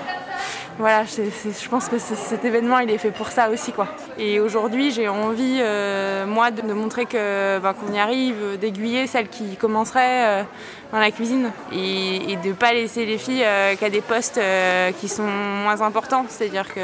Voilà, 0.77 1.05
je 1.05 1.69
pense 1.69 1.87
que 1.87 1.97
ce- 1.97 2.15
cet 2.15 2.43
événement 2.43 2.79
il 2.79 2.91
est 2.91 2.97
fait 2.97 3.11
pour 3.11 3.29
ça 3.29 3.49
aussi 3.49 3.71
quoi. 3.71 3.87
Et 4.17 4.41
aujourd'hui 4.41 4.91
j'ai 4.91 5.07
envie 5.07 5.59
euh, 5.61 6.25
moi 6.25 6.51
de, 6.51 6.61
montrer 6.73 7.05
ben, 7.13 7.73
qu'on 7.73 7.93
y 7.93 7.97
arrive, 7.99 8.35
euh, 8.41 8.57
d'aiguiller 8.57 9.07
celles 9.07 9.29
qui 9.29 9.55
commenceraient 9.55 10.41
euh, 10.41 10.43
dans 10.91 10.99
la 10.99 11.11
cuisine 11.11 11.51
et, 11.71 12.35
de 12.43 12.51
pas 12.51 12.73
laisser 12.73 13.05
les 13.05 13.17
filles 13.17 13.45
qu'à 13.79 13.89
des 13.89 14.01
postes 14.01 14.39
qui 14.99 15.07
sont 15.07 15.23
moins 15.23 15.81
importants. 15.81 16.25
C'est-à-dire 16.27 16.67
que 16.73 16.81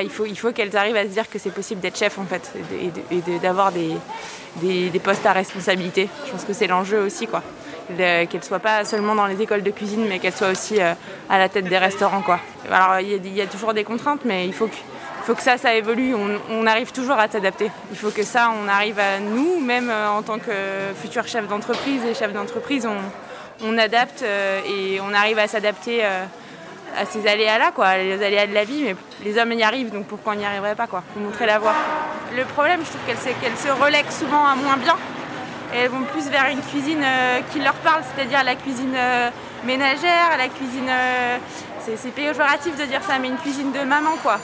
il 0.00 0.38
faut 0.38 0.52
qu'elles 0.52 0.76
arrivent 0.76 0.96
à 0.96 1.02
se 1.02 1.08
dire 1.08 1.28
que 1.28 1.38
c'est 1.38 1.50
possible 1.50 1.80
d'être 1.80 1.98
chef 1.98 2.18
en 2.18 2.24
fait 2.24 2.52
et 2.72 3.38
d'avoir 3.40 3.72
des, 3.72 3.90
des 4.90 4.98
postes 5.00 5.26
à 5.26 5.32
responsabilité. 5.32 6.08
Je 6.26 6.30
pense 6.32 6.44
que 6.44 6.52
c'est 6.52 6.68
l'enjeu 6.68 7.00
aussi 7.00 7.26
quoi. 7.26 7.42
Le- 7.96 8.26
qu'elles 8.26 8.44
soient 8.44 8.58
pas 8.58 8.84
seulement 8.84 9.14
dans 9.14 9.26
les 9.26 9.40
écoles 9.40 9.62
de 9.62 9.70
cuisine, 9.70 10.06
mais 10.08 10.18
qu'elles 10.18 10.34
soient 10.36 10.50
aussi 10.50 10.80
euh, 10.80 10.92
à 11.30 11.38
la 11.38 11.48
tête 11.48 11.64
des 11.66 11.78
restaurants. 11.78 12.20
Quoi. 12.22 12.38
Alors 12.70 13.00
il 13.00 13.34
y, 13.34 13.40
a- 13.40 13.46
toujours 13.46 13.72
des 13.74 13.84
contraintes, 13.84 14.20
mais 14.24 14.46
il 14.46 14.52
faut 14.52 14.68
que, 14.68 15.42
ça, 15.42 15.56
ça 15.58 15.74
évolue. 15.74 16.14
On, 16.50 16.66
arrive 16.66 16.92
toujours 16.92 17.18
à 17.18 17.28
s'adapter. 17.28 17.70
Il 17.90 17.96
faut 17.96 18.10
que 18.10 18.22
ça, 18.22 18.50
on 18.62 18.68
arrive 18.68 18.98
à 18.98 19.20
nous, 19.20 19.58
même 19.60 19.88
euh, 19.90 20.10
en 20.10 20.22
tant 20.22 20.38
que 20.38 20.52
futur 21.00 21.26
chef 21.26 21.46
d'entreprise 21.48 22.02
et 22.04 22.14
chef 22.14 22.32
d'entreprise, 22.32 22.86
on, 23.64 23.78
adapte 23.78 24.22
euh, 24.22 24.60
et 24.66 25.00
on 25.00 25.12
arrive 25.14 25.38
à 25.38 25.46
s'adapter 25.48 26.04
à 26.04 27.04
ces 27.04 27.26
aléas-là, 27.26 27.72
les 27.98 28.22
aléas 28.24 28.46
de 28.46 28.54
la 28.54 28.64
vie. 28.64 28.82
Mais 28.84 28.96
les 29.24 29.38
hommes 29.38 29.52
y 29.52 29.62
arrivent, 29.62 29.92
donc 29.92 30.06
pourquoi 30.06 30.34
on 30.34 30.36
n'y 30.36 30.44
arriverait 30.44 30.74
pas 30.74 30.86
Faut 30.86 31.20
montrer 31.20 31.46
la 31.46 31.58
voie. 31.58 31.74
Le 32.36 32.44
problème, 32.44 32.80
je 32.84 32.90
trouve 32.90 33.00
qu'elles 33.06 33.56
se- 33.56 33.82
relèguent 33.82 34.10
souvent 34.10 34.44
à 34.46 34.54
moins 34.54 34.76
bien. 34.76 34.96
Elles 35.74 35.90
vont 35.90 36.02
plus 36.02 36.28
vers 36.28 36.48
une 36.50 36.62
cuisine 36.62 37.02
euh, 37.04 37.40
qui 37.52 37.60
leur 37.60 37.74
parle, 37.74 38.02
c'est-à-dire 38.14 38.42
la 38.42 38.54
cuisine 38.54 38.94
euh, 38.94 39.30
ménagère, 39.64 40.36
la 40.38 40.48
cuisine. 40.48 40.88
euh, 40.88 41.38
c'est 41.96 42.10
péjoratif 42.10 42.76
de 42.76 42.84
dire 42.84 43.02
ça, 43.02 43.18
mais 43.18 43.28
une 43.28 43.38
cuisine 43.38 43.72
de 43.72 43.80
maman, 43.80 44.12
quoi. 44.22 44.38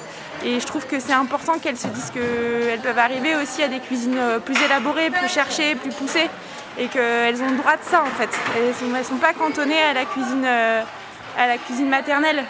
Et 0.45 0.61
je 0.61 0.67
trouve 0.67 0.87
que 0.87 0.99
c'est 0.99 1.13
important 1.13 1.59
qu'elles 1.59 1.77
se 1.77 1.89
disent 1.89 2.11
qu'elles 2.11 2.81
peuvent 2.81 2.99
arriver 2.99 3.37
aussi 3.37 3.63
à 3.63 3.69
des 3.69 3.81
cuisines 3.81 4.19
plus 4.45 4.57
élaborées, 4.63 5.11
plus 5.11 5.29
cherchées, 5.29 5.75
plus 5.75 5.91
poussées, 5.91 6.31
et 6.79 6.87
qu'elles 6.89 7.43
ont 7.43 7.51
le 7.51 7.57
droit 7.59 7.77
de 7.77 7.83
ça, 7.83 8.03
en 8.03 8.19
fait. 8.19 8.31
Elles 8.57 8.75
sont, 8.75 8.95
elles 8.97 9.05
sont 9.05 9.17
pas 9.17 9.35
cantonnées 9.35 9.83
à 9.83 9.93
la 9.93 10.07
cuisine, 10.07 10.47
à 10.47 11.47
la 11.47 11.59
cuisine 11.59 11.89
maternelle. 11.89 12.45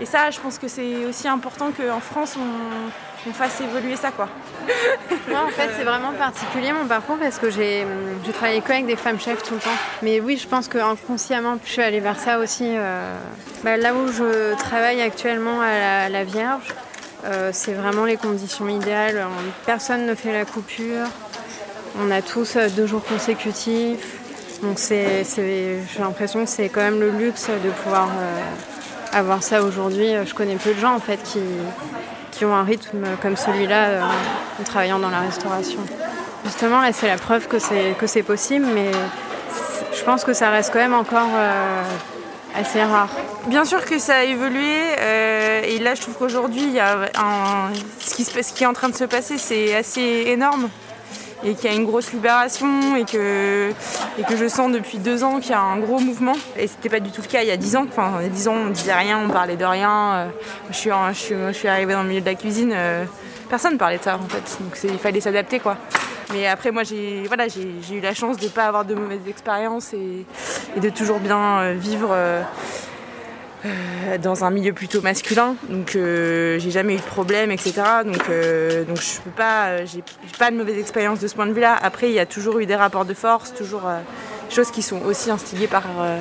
Et 0.00 0.06
ça, 0.06 0.30
je 0.30 0.40
pense 0.40 0.58
que 0.58 0.66
c'est 0.66 1.06
aussi 1.08 1.28
important 1.28 1.70
qu'en 1.70 2.00
France, 2.00 2.36
on, 2.36 2.90
on 3.26 3.32
fasse 3.32 3.60
évoluer 3.60 3.96
ça, 3.96 4.10
quoi. 4.10 4.28
Moi, 5.28 5.40
en 5.46 5.48
fait, 5.48 5.70
c'est 5.76 5.84
vraiment 5.84 6.12
particulier 6.12 6.72
mon 6.72 6.86
parcours 6.86 7.16
parce 7.18 7.38
que 7.38 7.50
j'ai 7.50 7.86
travaillé 8.34 8.60
que 8.60 8.72
avec 8.72 8.86
des 8.86 8.96
femmes 8.96 9.18
chefs 9.20 9.42
tout 9.42 9.54
le 9.54 9.60
temps. 9.60 9.70
Mais 10.02 10.20
oui, 10.20 10.36
je 10.36 10.46
pense 10.46 10.68
que 10.68 10.78
inconsciemment, 10.78 11.56
je 11.64 11.70
suis 11.70 11.82
allée 11.82 12.00
vers 12.00 12.18
ça 12.18 12.38
aussi. 12.38 12.64
euh, 12.66 13.16
bah, 13.62 13.76
là 13.76 13.94
où 13.94 14.08
je 14.12 14.54
travaille 14.56 15.00
actuellement 15.02 15.60
à 15.62 16.08
la, 16.08 16.24
Vierge, 16.24 16.68
euh, 17.24 17.50
c'est 17.52 17.72
vraiment 17.72 18.04
les 18.04 18.16
conditions 18.16 18.68
idéales. 18.68 19.24
On- 19.26 19.50
Personne 19.66 20.06
ne 20.06 20.14
fait 20.14 20.32
la 20.32 20.44
coupure. 20.44 21.06
On 22.00 22.10
a 22.10 22.20
tous 22.22 22.56
euh, 22.56 22.68
deux 22.68 22.86
jours 22.86 23.04
consécutifs. 23.04 24.18
Donc 24.62 24.78
j'ai 24.88 25.24
l'impression 25.98 26.44
que 26.44 26.50
c'est 26.50 26.68
quand 26.68 26.80
même 26.80 27.00
le 27.00 27.10
luxe 27.10 27.48
de 27.48 27.70
pouvoir 27.70 28.08
avoir 29.12 29.42
ça 29.42 29.62
aujourd'hui. 29.62 30.08
Je 30.24 30.32
connais 30.32 30.56
peu 30.56 30.72
de 30.72 30.78
gens 30.78 30.94
en 30.94 31.00
fait 31.00 31.18
qui, 31.22 31.40
qui 32.34 32.44
ont 32.44 32.54
un 32.54 32.64
rythme 32.64 33.04
comme 33.22 33.36
celui-là 33.36 33.84
euh, 33.84 34.02
en 34.60 34.64
travaillant 34.64 34.98
dans 34.98 35.10
la 35.10 35.20
restauration. 35.20 35.78
Justement, 36.44 36.80
là, 36.82 36.92
c'est 36.92 37.06
la 37.06 37.16
preuve 37.16 37.48
que 37.48 37.58
c'est, 37.58 37.94
que 37.98 38.06
c'est 38.06 38.22
possible, 38.22 38.66
mais 38.74 38.90
je 39.96 40.02
pense 40.04 40.24
que 40.24 40.32
ça 40.32 40.50
reste 40.50 40.72
quand 40.72 40.80
même 40.80 40.94
encore 40.94 41.30
euh, 41.34 41.82
assez 42.54 42.82
rare. 42.82 43.08
Bien 43.46 43.64
sûr 43.64 43.84
que 43.84 43.98
ça 43.98 44.16
a 44.16 44.24
évolué 44.24 44.80
euh, 44.98 45.62
et 45.64 45.78
là 45.78 45.94
je 45.94 46.02
trouve 46.02 46.14
qu'aujourd'hui 46.14 46.78
ce 48.00 48.52
qui 48.52 48.64
est 48.64 48.66
en 48.66 48.72
train 48.72 48.88
de 48.88 48.96
se 48.96 49.04
passer 49.04 49.38
c'est 49.38 49.74
assez 49.74 50.24
énorme 50.26 50.68
et 51.44 51.54
qu'il 51.54 51.70
y 51.70 51.72
a 51.72 51.76
une 51.76 51.86
grosse 51.86 52.12
libération 52.12 52.96
et 52.96 53.04
que, 53.04 53.70
et 54.18 54.22
que 54.22 54.36
je 54.36 54.48
sens 54.48 54.72
depuis 54.72 54.98
deux 54.98 55.22
ans 55.24 55.40
qu'il 55.40 55.50
y 55.50 55.54
a 55.54 55.60
un 55.60 55.78
gros 55.78 56.00
mouvement 56.00 56.34
et 56.56 56.66
c'était 56.66 56.88
pas 56.88 57.00
du 57.00 57.10
tout 57.10 57.22
le 57.22 57.28
cas 57.28 57.42
il 57.42 57.48
y 57.48 57.52
a 57.52 57.56
dix 57.56 57.76
ans. 57.76 57.86
Enfin 57.88 58.20
il 58.22 58.30
dix 58.30 58.48
ans 58.48 58.54
on 58.66 58.70
disait 58.70 58.94
rien, 58.94 59.20
on 59.24 59.28
parlait 59.28 59.56
de 59.56 59.64
rien. 59.64 60.12
Euh, 60.14 60.26
je, 60.70 60.76
suis 60.76 60.90
je, 60.90 61.52
suis, 61.52 61.68
arrivée 61.68 61.92
dans 61.92 62.02
le 62.02 62.08
milieu 62.08 62.20
de 62.20 62.26
la 62.26 62.34
cuisine, 62.34 62.72
euh, 62.74 63.04
personne 63.48 63.74
ne 63.74 63.78
parlait 63.78 63.98
de 63.98 64.02
ça 64.02 64.16
en 64.16 64.28
fait 64.28 64.58
donc 64.60 64.78
il 64.84 64.98
fallait 64.98 65.20
s'adapter 65.20 65.60
quoi. 65.60 65.76
Mais 66.32 66.46
après, 66.46 66.70
moi, 66.70 66.84
j'ai 66.84 67.24
voilà, 67.26 67.46
eu 67.46 68.00
la 68.00 68.14
chance 68.14 68.38
de 68.38 68.46
ne 68.46 68.50
pas 68.50 68.64
avoir 68.64 68.84
de 68.84 68.94
mauvaises 68.94 69.28
expériences 69.28 69.92
et, 69.92 70.24
de 70.80 70.88
toujours 70.88 71.20
bien 71.20 71.60
euh, 71.60 71.74
vivre 71.78 72.08
dans 74.22 74.44
un 74.44 74.50
milieu 74.50 74.72
plutôt 74.72 75.00
masculin. 75.00 75.56
Donc, 75.68 75.96
euh, 75.96 76.58
j'ai 76.58 76.70
jamais 76.70 76.94
eu 76.94 76.98
de 76.98 77.02
problème, 77.02 77.50
etc. 77.50 77.72
Donc, 78.04 78.28
euh, 78.28 78.84
donc 78.84 79.00
je 79.00 79.20
peux 79.20 79.30
pas, 79.30 79.66
euh, 79.66 79.86
j'ai 79.86 80.02
pas 80.38 80.50
de 80.50 80.56
mauvaise 80.56 80.78
expérience 80.78 81.20
de 81.20 81.28
ce 81.28 81.34
point 81.34 81.46
de 81.46 81.52
vue-là. 81.52 81.76
Après, 81.82 82.08
il 82.08 82.14
y 82.14 82.18
a 82.18 82.26
toujours 82.26 82.58
eu 82.58 82.66
des 82.66 82.76
rapports 82.76 83.04
de 83.04 83.14
force, 83.14 83.54
toujours 83.54 83.86
euh, 83.86 83.98
choses 84.50 84.70
qui 84.70 84.82
sont 84.82 85.00
aussi 85.02 85.30
instillées 85.30 85.66
par, 85.66 85.84
euh, 86.00 86.20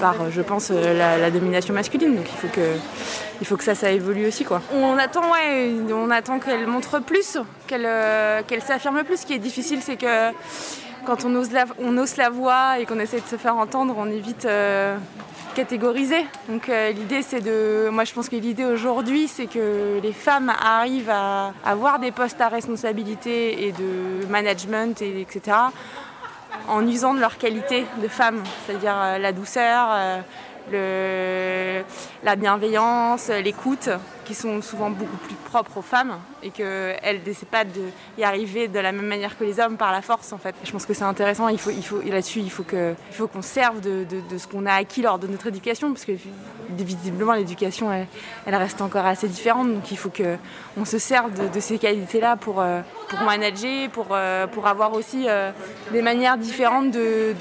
par 0.00 0.14
euh, 0.20 0.30
je 0.30 0.42
pense, 0.42 0.70
euh, 0.70 0.96
la, 0.96 1.18
la 1.18 1.30
domination 1.30 1.74
masculine. 1.74 2.14
Donc, 2.16 2.26
il 2.30 2.38
faut 2.38 2.54
que 2.54 2.76
il 3.40 3.46
faut 3.46 3.56
que 3.56 3.64
ça, 3.64 3.74
ça 3.74 3.90
évolue 3.90 4.26
aussi, 4.26 4.44
quoi. 4.44 4.62
On 4.72 4.96
attend, 4.96 5.32
ouais, 5.32 5.72
on 5.92 6.10
attend 6.10 6.38
qu'elle 6.38 6.66
montre 6.66 7.00
plus, 7.00 7.36
qu'elle 7.66 7.84
euh, 7.84 8.42
qu'elle 8.46 8.62
s'affirme 8.62 9.02
plus. 9.02 9.18
Ce 9.22 9.26
qui 9.26 9.34
est 9.34 9.38
difficile, 9.38 9.80
c'est 9.82 9.96
que 9.96 10.30
quand 11.04 11.24
on 11.24 11.34
ose 11.34 11.52
la, 11.52 11.64
on 11.80 11.96
ose 11.98 12.16
la 12.16 12.30
voix 12.30 12.78
et 12.78 12.86
qu'on 12.86 12.98
essaie 12.98 13.20
de 13.20 13.26
se 13.26 13.36
faire 13.36 13.56
entendre, 13.56 13.94
on 13.96 14.06
est 14.06 14.18
vite 14.18 14.44
euh, 14.46 14.96
catégorisé. 15.54 16.26
Donc 16.48 16.68
euh, 16.68 16.90
l'idée, 16.90 17.22
c'est 17.22 17.40
de, 17.40 17.88
moi, 17.90 18.04
je 18.04 18.12
pense 18.12 18.28
que 18.28 18.36
l'idée 18.36 18.64
aujourd'hui, 18.64 19.28
c'est 19.28 19.46
que 19.46 20.00
les 20.02 20.12
femmes 20.12 20.50
arrivent 20.50 21.10
à 21.10 21.52
avoir 21.64 21.98
des 21.98 22.10
postes 22.10 22.40
à 22.40 22.48
responsabilité 22.48 23.66
et 23.66 23.72
de 23.72 24.26
management, 24.28 25.00
et, 25.02 25.20
etc. 25.20 25.56
En 26.68 26.86
usant 26.86 27.14
de 27.14 27.20
leur 27.20 27.36
qualité 27.36 27.84
de 28.02 28.08
femme, 28.08 28.42
c'est-à-dire 28.66 28.94
euh, 28.96 29.18
la 29.18 29.32
douceur. 29.32 29.88
le, 30.72 31.82
la 32.22 32.36
bienveillance, 32.36 33.28
l'écoute, 33.28 33.90
qui 34.24 34.34
sont 34.34 34.62
souvent 34.62 34.90
beaucoup 34.90 35.16
plus 35.16 35.34
propres 35.34 35.78
aux 35.78 35.82
femmes 35.82 36.18
et 36.42 36.50
qu'elles 36.50 37.20
n'essaient 37.26 37.46
pas 37.46 37.64
d'y 37.64 38.24
arriver 38.24 38.68
de 38.68 38.78
la 38.78 38.92
même 38.92 39.06
manière 39.06 39.36
que 39.38 39.44
les 39.44 39.60
hommes 39.60 39.76
par 39.76 39.92
la 39.92 40.02
force 40.02 40.32
en 40.32 40.38
fait. 40.38 40.54
je 40.64 40.72
pense 40.72 40.86
que 40.86 40.94
c'est 40.94 41.04
intéressant, 41.04 41.48
il 41.48 41.58
faut, 41.58 41.70
il 41.70 41.84
faut, 41.84 42.00
là-dessus 42.00 42.40
il 42.40 42.50
faut 42.50 42.64
qu'on 42.64 43.42
serve 43.42 43.80
de, 43.80 44.04
de, 44.04 44.38
ce 44.38 44.46
qu'on 44.46 44.66
a 44.66 44.74
acquis 44.74 45.02
lors 45.02 45.18
de 45.18 45.26
notre 45.26 45.46
éducation 45.46 45.92
parce 45.92 46.04
que 46.04 46.12
visiblement 46.70 47.34
l'éducation 47.34 47.92
elle, 47.92 48.54
reste 48.54 48.80
encore 48.80 49.06
assez 49.06 49.28
différente 49.28 49.72
donc 49.72 49.90
il 49.90 49.98
faut 49.98 50.10
qu'on 50.10 50.84
se 50.84 50.98
serve 50.98 51.32
de, 51.32 51.60
ces 51.60 51.78
qualités-là 51.78 52.36
pour, 52.36 52.60
euh, 52.60 52.80
pour 53.08 53.20
manager, 53.20 53.88
pour, 53.90 54.08
euh, 54.10 54.46
pour 54.46 54.66
avoir 54.66 54.92
aussi 54.94 55.24
euh, 55.28 55.50
des 55.92 56.02
manières 56.02 56.36
différentes 56.36 56.90
de, 56.90 57.34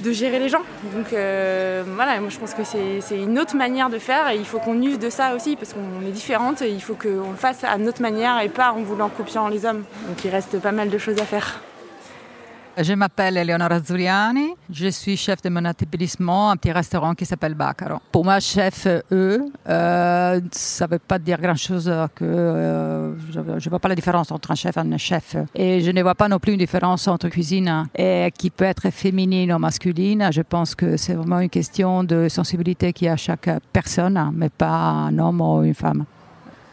de, 0.00 0.12
gérer 0.12 0.38
les 0.38 0.50
gens. 0.50 0.62
Donc 0.94 1.08
voilà, 1.10 2.20
moi 2.20 2.28
je 2.28 2.38
pense 2.38 2.54
que 2.54 2.62
c'est 2.64 3.18
une 3.18 3.38
autre 3.38 3.56
manière 3.56 3.88
de 3.88 3.98
faire 3.98 4.28
et 4.28 4.36
il 4.36 4.44
faut 4.44 4.58
qu'on 4.58 4.80
use 4.80 4.98
de 4.98 5.10
ça 5.10 5.34
aussi 5.34 5.56
parce 5.62 5.74
qu'on 5.74 6.04
est 6.04 6.10
différentes 6.10 6.60
et 6.60 6.70
il 6.70 6.82
faut 6.82 6.94
qu'on 6.94 7.30
le 7.30 7.36
fasse 7.36 7.62
à 7.62 7.78
notre 7.78 8.02
manière 8.02 8.40
et 8.40 8.48
pas 8.48 8.72
en 8.72 8.82
voulant 8.82 9.08
copier 9.08 9.38
les 9.48 9.64
hommes. 9.64 9.84
Donc 10.08 10.24
il 10.24 10.30
reste 10.30 10.58
pas 10.58 10.72
mal 10.72 10.90
de 10.90 10.98
choses 10.98 11.20
à 11.20 11.24
faire. 11.24 11.60
Je 12.78 12.94
m'appelle 12.94 13.36
Eleonora 13.36 13.80
Zuriani, 13.80 14.54
je 14.70 14.88
suis 14.88 15.14
chef 15.16 15.42
de 15.42 15.50
mon 15.50 15.62
établissement, 15.68 16.50
un 16.50 16.56
petit 16.56 16.72
restaurant 16.72 17.14
qui 17.14 17.26
s'appelle 17.26 17.54
Bacaro. 17.54 17.98
Pour 18.10 18.24
moi, 18.24 18.40
chef 18.40 18.86
E, 18.86 19.40
euh, 19.68 20.40
ça 20.52 20.86
ne 20.86 20.92
veut 20.92 20.98
pas 20.98 21.18
dire 21.18 21.38
grand-chose 21.38 21.92
que 22.14 22.24
euh, 22.24 23.14
je 23.30 23.40
ne 23.40 23.68
vois 23.68 23.78
pas 23.78 23.90
la 23.90 23.94
différence 23.94 24.32
entre 24.32 24.52
un 24.52 24.54
chef 24.54 24.78
et 24.78 24.80
un 24.80 24.96
chef. 24.96 25.36
Et 25.54 25.82
je 25.82 25.90
ne 25.90 26.02
vois 26.02 26.14
pas 26.14 26.28
non 26.28 26.38
plus 26.38 26.52
une 26.52 26.58
différence 26.58 27.06
entre 27.08 27.28
cuisine 27.28 27.88
qui 28.38 28.48
peut 28.48 28.64
être 28.64 28.88
féminine 28.90 29.52
ou 29.52 29.58
masculine. 29.58 30.28
Je 30.32 30.40
pense 30.40 30.74
que 30.74 30.96
c'est 30.96 31.12
vraiment 31.12 31.40
une 31.40 31.50
question 31.50 32.04
de 32.04 32.28
sensibilité 32.30 32.94
qui 32.94 33.06
a 33.06 33.16
chaque 33.16 33.50
personne, 33.70 34.32
mais 34.34 34.48
pas 34.48 34.68
un 34.68 35.18
homme 35.18 35.42
ou 35.42 35.62
une 35.62 35.74
femme. 35.74 36.06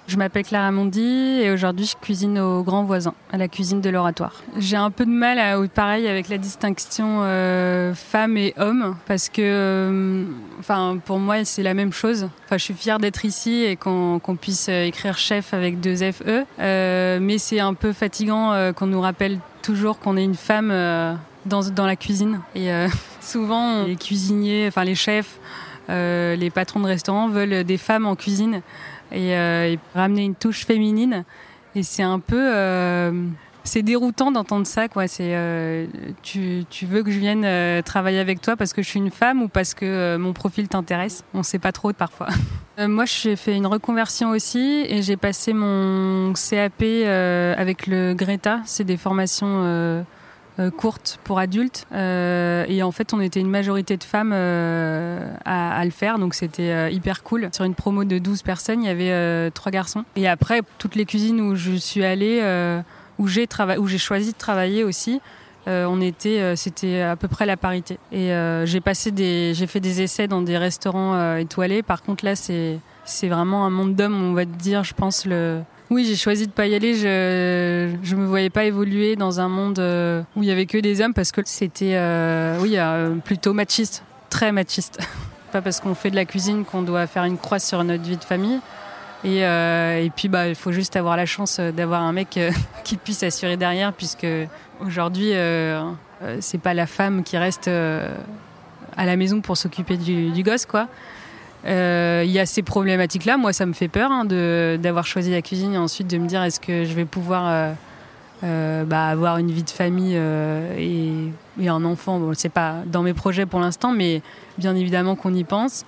Je 0.09 0.17
m'appelle 0.17 0.43
Clara 0.43 0.71
Mondi 0.71 1.39
et 1.39 1.51
aujourd'hui 1.51 1.85
je 1.85 1.95
cuisine 1.95 2.39
aux 2.39 2.63
grands 2.63 2.83
voisins, 2.83 3.13
à 3.31 3.37
la 3.37 3.47
cuisine 3.47 3.79
de 3.79 3.91
l'oratoire. 3.91 4.41
J'ai 4.57 4.75
un 4.75 4.89
peu 4.89 5.05
de 5.05 5.11
mal, 5.11 5.37
à, 5.37 5.55
pareil, 5.67 6.07
avec 6.07 6.29
la 6.29 6.39
distinction 6.39 7.19
euh, 7.21 7.93
femme 7.93 8.35
et 8.35 8.55
homme 8.57 8.95
parce 9.05 9.29
que, 9.29 9.41
euh, 9.43 10.23
enfin, 10.59 10.97
pour 11.05 11.19
moi 11.19 11.45
c'est 11.45 11.61
la 11.61 11.75
même 11.75 11.93
chose. 11.93 12.27
Enfin, 12.45 12.57
je 12.57 12.63
suis 12.63 12.73
fière 12.73 12.97
d'être 12.97 13.23
ici 13.23 13.63
et 13.63 13.75
qu'on 13.75 14.19
puisse 14.41 14.67
écrire 14.67 15.15
chef 15.15 15.53
avec 15.53 15.79
deux 15.79 15.97
FE, 16.11 16.43
euh, 16.59 17.19
mais 17.21 17.37
c'est 17.37 17.59
un 17.59 17.75
peu 17.75 17.93
fatigant 17.93 18.73
qu'on 18.73 18.87
nous 18.87 19.01
rappelle 19.01 19.37
toujours 19.61 19.99
qu'on 19.99 20.17
est 20.17 20.23
une 20.23 20.33
femme 20.33 20.69
dans, 21.45 21.61
dans, 21.69 21.85
la 21.85 21.95
cuisine. 21.95 22.41
Et 22.55 22.71
souvent 23.21 23.83
les 23.83 23.95
cuisiniers, 23.95 24.65
enfin 24.69 24.85
les 24.85 24.95
chefs, 24.95 25.37
les 25.87 26.51
patrons 26.51 26.79
de 26.79 26.87
restaurants 26.87 27.29
veulent 27.29 27.63
des 27.63 27.77
femmes 27.77 28.07
en 28.07 28.15
cuisine. 28.15 28.63
Euh, 29.13 29.73
et, 29.73 29.79
ramener 29.95 30.23
une 30.23 30.35
touche 30.35 30.65
féminine. 30.65 31.23
Et 31.75 31.83
c'est 31.83 32.03
un 32.03 32.19
peu 32.19 32.51
euh, 32.53 33.11
c'est 33.63 33.83
déroutant 33.83 34.31
d'entendre 34.31 34.65
ça 34.65 34.87
quoi. 34.87 35.07
C'est 35.07 35.35
euh, 35.35 35.85
tu, 36.23 36.65
tu, 36.69 36.85
veux 36.85 37.03
que 37.03 37.11
je 37.11 37.19
vienne 37.19 37.83
travailler 37.83 38.19
avec 38.19 38.41
toi 38.41 38.55
parce 38.55 38.73
que 38.73 38.81
je 38.81 38.89
suis 38.89 38.99
une 38.99 39.11
femme 39.11 39.43
ou 39.43 39.47
parce 39.47 39.73
que 39.73 40.17
mon 40.17 40.33
profil 40.33 40.67
t'intéresse? 40.67 41.23
On 41.33 41.43
sait 41.43 41.59
pas 41.59 41.71
trop 41.71 41.93
parfois. 41.93 42.27
Moi 42.79 43.05
j'ai 43.05 43.35
fait 43.35 43.55
une 43.55 43.67
reconversion 43.67 44.29
aussi 44.29 44.85
et 44.87 45.01
j'ai 45.01 45.17
passé 45.17 45.53
mon 45.53 46.33
CAP 46.33 46.81
avec 46.81 47.87
le 47.87 48.13
Greta. 48.13 48.61
C'est 48.65 48.85
des 48.85 48.97
formations 48.97 50.05
courte 50.69 51.19
pour 51.23 51.39
adultes. 51.39 51.85
Euh, 51.93 52.65
et 52.67 52.83
en 52.83 52.91
fait, 52.91 53.13
on 53.13 53.21
était 53.21 53.39
une 53.39 53.49
majorité 53.49 53.97
de 53.97 54.03
femmes 54.03 54.31
euh, 54.33 55.33
à, 55.45 55.83
le 55.85 55.91
faire, 55.91 56.19
donc 56.19 56.33
c'était 56.33 56.91
hyper 56.93 57.23
cool. 57.23 57.49
Sur 57.53 57.65
une 57.65 57.75
promo 57.75 58.03
de 58.03 58.17
12 58.17 58.41
personnes, 58.41 58.83
il 58.83 58.87
y 58.87 58.89
avait 58.89 59.51
trois 59.51 59.71
garçons. 59.71 60.03
Et 60.15 60.27
après, 60.27 60.61
toutes 60.77 60.95
les 60.95 61.05
cuisines 61.05 61.39
où 61.39 61.55
je 61.55 61.73
suis 61.75 62.03
allée, 62.03 62.41
où 63.17 63.27
j'ai 63.27 63.47
où 63.77 63.87
choisi 63.87 64.33
de 64.33 64.37
travailler 64.37 64.83
aussi, 64.83 65.21
on 65.67 66.01
était, 66.01 66.55
c'était 66.55 67.01
à 67.01 67.15
peu 67.15 67.27
près 67.27 67.45
la 67.45 67.57
parité. 67.57 67.97
Et 68.11 68.31
j'ai 68.65 68.81
passé 68.81 69.11
des, 69.11 69.53
j'ai 69.53 69.67
fait 69.67 69.79
des 69.79 70.01
essais 70.01 70.27
dans 70.27 70.41
des 70.41 70.57
restaurants 70.57 71.37
étoilés. 71.37 71.83
Par 71.83 72.01
contre, 72.01 72.25
là, 72.25 72.35
c'est, 72.35 72.79
c'est 73.05 73.27
vraiment 73.27 73.65
un 73.65 73.69
monde 73.69 73.95
d'hommes, 73.95 74.21
on 74.21 74.33
va 74.33 74.45
dire, 74.45 74.83
je 74.83 74.93
pense 74.93 75.25
le 75.25 75.61
oui, 75.89 76.05
j'ai 76.05 76.15
choisi 76.15 76.45
de 76.45 76.51
pas 76.51 76.67
y 76.67 76.75
aller. 76.75 76.93
Je 76.93 77.89
je 78.03 78.15
me 78.15 78.25
voyais 78.25 78.51
pas 78.51 78.65
évoluer 78.65 79.15
dans 79.15 79.39
un 79.39 79.49
monde 79.49 79.79
euh, 79.79 80.21
où 80.35 80.43
il 80.43 80.49
y 80.49 80.51
avait 80.51 80.67
que 80.67 80.77
des 80.77 81.01
hommes 81.01 81.13
parce 81.13 81.31
que 81.31 81.41
c'était 81.45 81.95
euh, 81.95 82.59
oui 82.61 82.73
euh, 82.77 83.15
plutôt 83.15 83.53
machiste, 83.53 84.03
très 84.29 84.51
machiste. 84.51 84.99
pas 85.51 85.61
parce 85.61 85.79
qu'on 85.79 85.95
fait 85.95 86.11
de 86.11 86.15
la 86.15 86.25
cuisine 86.25 86.63
qu'on 86.63 86.83
doit 86.83 87.07
faire 87.07 87.23
une 87.23 87.37
croix 87.37 87.57
sur 87.57 87.83
notre 87.83 88.03
vie 88.03 88.17
de 88.17 88.23
famille. 88.23 88.59
Et, 89.25 89.39
et 89.39 90.11
puis 90.15 90.29
bah 90.29 90.47
il 90.47 90.55
faut 90.55 90.71
juste 90.71 90.95
avoir 90.95 91.17
la 91.17 91.25
chance 91.25 91.59
d'avoir 91.59 92.03
un 92.03 92.13
mec 92.13 92.39
qui 92.85 92.95
puisse 92.95 93.21
assurer 93.23 93.57
derrière 93.57 93.91
puisque 93.91 94.27
aujourd'hui 94.79 95.33
c'est 96.39 96.61
pas 96.61 96.73
la 96.73 96.85
femme 96.85 97.23
qui 97.23 97.37
reste 97.37 97.67
à 97.67 99.05
la 99.05 99.17
maison 99.17 99.41
pour 99.41 99.57
s'occuper 99.57 99.97
du, 99.97 100.29
du 100.29 100.41
gosse 100.41 100.65
quoi. 100.65 100.87
Euh, 101.65 102.23
il 102.25 102.31
y 102.31 102.39
a 102.39 102.45
ces 102.45 102.61
problématiques-là. 102.61 103.37
Moi, 103.37 103.53
ça 103.53 103.65
me 103.65 103.73
fait 103.73 103.87
peur 103.87 104.11
hein, 104.11 104.25
d'avoir 104.25 105.05
choisi 105.05 105.31
la 105.31 105.41
cuisine 105.41 105.73
et 105.73 105.77
ensuite 105.77 106.07
de 106.07 106.17
me 106.17 106.27
dire 106.27 106.43
est-ce 106.43 106.59
que 106.59 106.85
je 106.85 106.93
vais 106.93 107.05
pouvoir 107.05 107.47
euh, 107.47 107.73
euh, 108.43 108.83
bah, 108.85 109.07
avoir 109.07 109.37
une 109.37 109.51
vie 109.51 109.63
de 109.63 109.69
famille 109.69 110.15
et, 110.15 111.11
et, 111.61 111.67
un 111.67 111.83
enfant? 111.83 112.19
Bon, 112.19 112.33
c'est 112.33 112.49
pas 112.49 112.75
dans 112.85 113.03
mes 113.03 113.13
projets 113.13 113.45
pour 113.45 113.59
l'instant, 113.59 113.91
mais 113.91 114.21
bien 114.57 114.75
évidemment 114.75 115.15
qu'on 115.15 115.33
y 115.33 115.43
pense. 115.43 115.85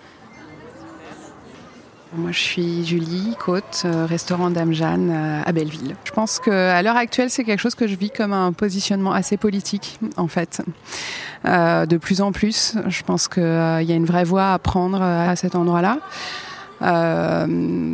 Moi, 2.14 2.32
je 2.34 2.40
suis 2.40 2.86
Julie 2.86 3.38
Côte, 3.40 3.84
euh, 3.86 4.06
restaurant 4.06 4.50
Dame 4.50 4.74
Jeanne 4.74 5.12
euh, 5.12 5.42
à 5.46 5.52
Belleville. 5.54 5.96
Je 6.04 6.12
pense 6.12 6.40
qu'à 6.40 6.82
l'heure 6.82 6.98
actuelle, 6.98 7.30
c'est 7.30 7.46
quelque 7.46 7.62
chose 7.62 7.76
que 7.76 7.88
je 7.88 7.96
vis 7.96 8.10
comme 8.10 8.34
un 8.34 8.52
positionnement 8.52 9.14
assez 9.14 9.38
politique, 9.38 9.98
en 10.18 10.28
fait. 10.28 10.62
Euh, 11.46 11.86
de 11.86 11.96
plus 11.96 12.20
en 12.20 12.34
plus, 12.34 12.76
je 12.88 13.04
pense 13.04 13.30
qu'il 13.30 13.44
y 13.44 13.92
a 13.92 13.96
une 13.96 14.06
vraie 14.06 14.26
voie 14.26 14.52
à 14.52 14.60
prendre 14.60 15.02
à 15.02 15.34
cet 15.38 15.56
endroit-là. 15.56 16.00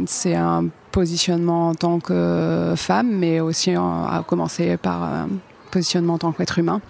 c'est 0.08 0.36
un 0.36 0.66
positionnement 0.92 1.70
en 1.70 1.76
tant 1.76 2.00
que 2.00 2.74
femme, 2.76 3.12
mais 3.12 3.40
aussi 3.40 3.76
à 3.76 4.24
commencer 4.26 4.78
par 4.78 5.04
un 5.04 5.28
positionnement 5.70 6.16
en 6.16 6.18
tant 6.18 6.32
qu'être 6.32 6.58
humain. 6.58 6.82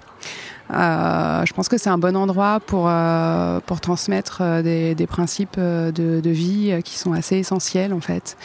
Euh, 0.74 1.46
je 1.46 1.54
pense 1.54 1.70
que 1.70 1.78
c'est 1.78 1.90
un 1.90 1.98
bon 1.98 2.16
endroit 2.18 2.60
pour, 2.60 2.88
euh, 2.90 3.60
pour 3.66 3.80
transmettre 3.80 4.40
euh, 4.42 4.94
des, 4.96 5.08
principes 5.08 5.58
de, 5.58 5.92
de, 5.92 6.30
vie 6.30 6.74
qui 6.84 6.98
sont 6.98 7.14
assez 7.14 7.38
essentiels 7.38 7.94
en 7.94 8.02
fait, 8.02 8.38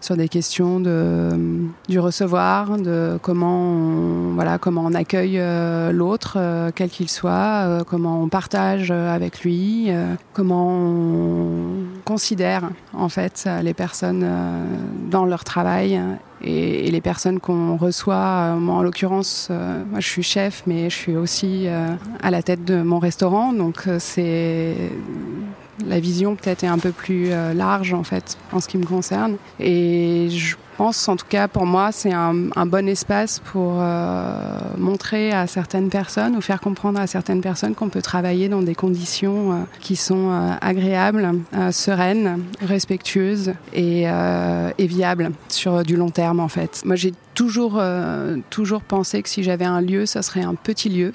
sur 0.00 0.16
des 0.16 0.28
questions 0.28 0.80
de, 0.80 1.68
du 1.88 2.00
recevoir, 2.00 2.78
de 2.78 3.18
comment 3.20 3.60
on, 3.60 4.34
voilà, 4.34 4.56
comment 4.58 4.82
on 4.84 4.94
accueille 4.94 5.40
l'autre, 5.92 6.38
quel 6.74 6.88
qu'il 6.88 7.10
soit, 7.10 7.84
comment 7.86 8.22
on 8.22 8.28
partage 8.28 8.90
avec 8.90 9.42
lui, 9.42 9.90
comment 10.32 10.68
on 10.68 11.84
considère 12.04 12.70
en 12.94 13.08
fait 13.08 13.48
les 13.62 13.74
personnes 13.74 14.26
dans 15.10 15.26
leur 15.26 15.44
travail 15.44 16.00
et, 16.42 16.90
les 16.90 17.00
personnes 17.00 17.40
qu'on 17.40 17.76
reçoit, 17.76 18.14
euh, 18.54 18.56
moi 18.56 18.76
en 18.76 18.82
l'occurrence, 18.82 19.48
euh, 19.50 19.82
moi 19.90 20.00
je 20.00 20.08
suis 20.08 20.22
chef, 20.22 20.62
mais 20.66 20.90
je 20.90 20.94
suis 20.94 21.16
aussi 21.16 21.64
euh, 21.66 21.94
à 22.22 22.30
la 22.30 22.42
tête 22.42 22.64
de 22.64 22.82
mon 22.82 22.98
restaurant, 22.98 23.52
donc 23.52 23.88
c'est 23.98 24.74
la 25.86 26.00
vision 26.00 26.36
peut-être 26.36 26.64
est 26.64 26.68
un 26.68 26.78
peu 26.78 26.90
plus 26.90 27.30
large 27.54 27.92
en 27.92 28.02
fait 28.02 28.38
en 28.52 28.60
ce 28.60 28.68
qui 28.68 28.78
me 28.78 28.86
concerne. 28.86 29.36
Et 29.60 30.28
je 30.30 30.56
pense, 30.76 31.08
en 31.08 31.16
tout 31.16 31.26
cas 31.28 31.48
pour 31.48 31.66
moi, 31.66 31.92
c'est 31.92 32.12
un, 32.12 32.34
bon 32.66 32.88
espace 32.88 33.38
pour 33.38 33.74
euh, 33.78 34.58
montrer 34.76 35.32
à 35.32 35.46
certaines 35.46 35.88
personnes 35.88 36.36
ou 36.36 36.40
faire 36.40 36.60
comprendre 36.60 37.00
à 37.00 37.06
certaines 37.06 37.40
personnes 37.40 37.74
qu'on 37.74 37.88
peut 37.88 38.02
travailler 38.02 38.48
dans 38.48 38.62
des 38.62 38.74
conditions 38.74 39.52
euh, 39.52 39.56
qui 39.80 39.96
sont 39.96 40.30
euh, 40.30 40.52
agréables, 40.60 41.32
sereines, 41.70 42.42
respectueuses 42.60 43.54
et, 43.72 44.02
et, 44.02 44.86
viables 44.86 45.30
sur 45.48 45.82
du 45.82 45.96
long 45.96 46.10
terme 46.10 46.40
en 46.40 46.48
fait. 46.48 46.82
Moi 46.84 46.96
j'ai 46.96 47.12
toujours, 47.36 47.80
toujours 48.50 48.82
pensé 48.82 49.22
que 49.22 49.28
si 49.28 49.42
j'avais 49.42 49.64
un 49.64 49.80
lieu, 49.80 50.06
ça 50.06 50.22
serait 50.22 50.42
un 50.42 50.54
petit 50.54 50.88
lieu. 50.88 51.12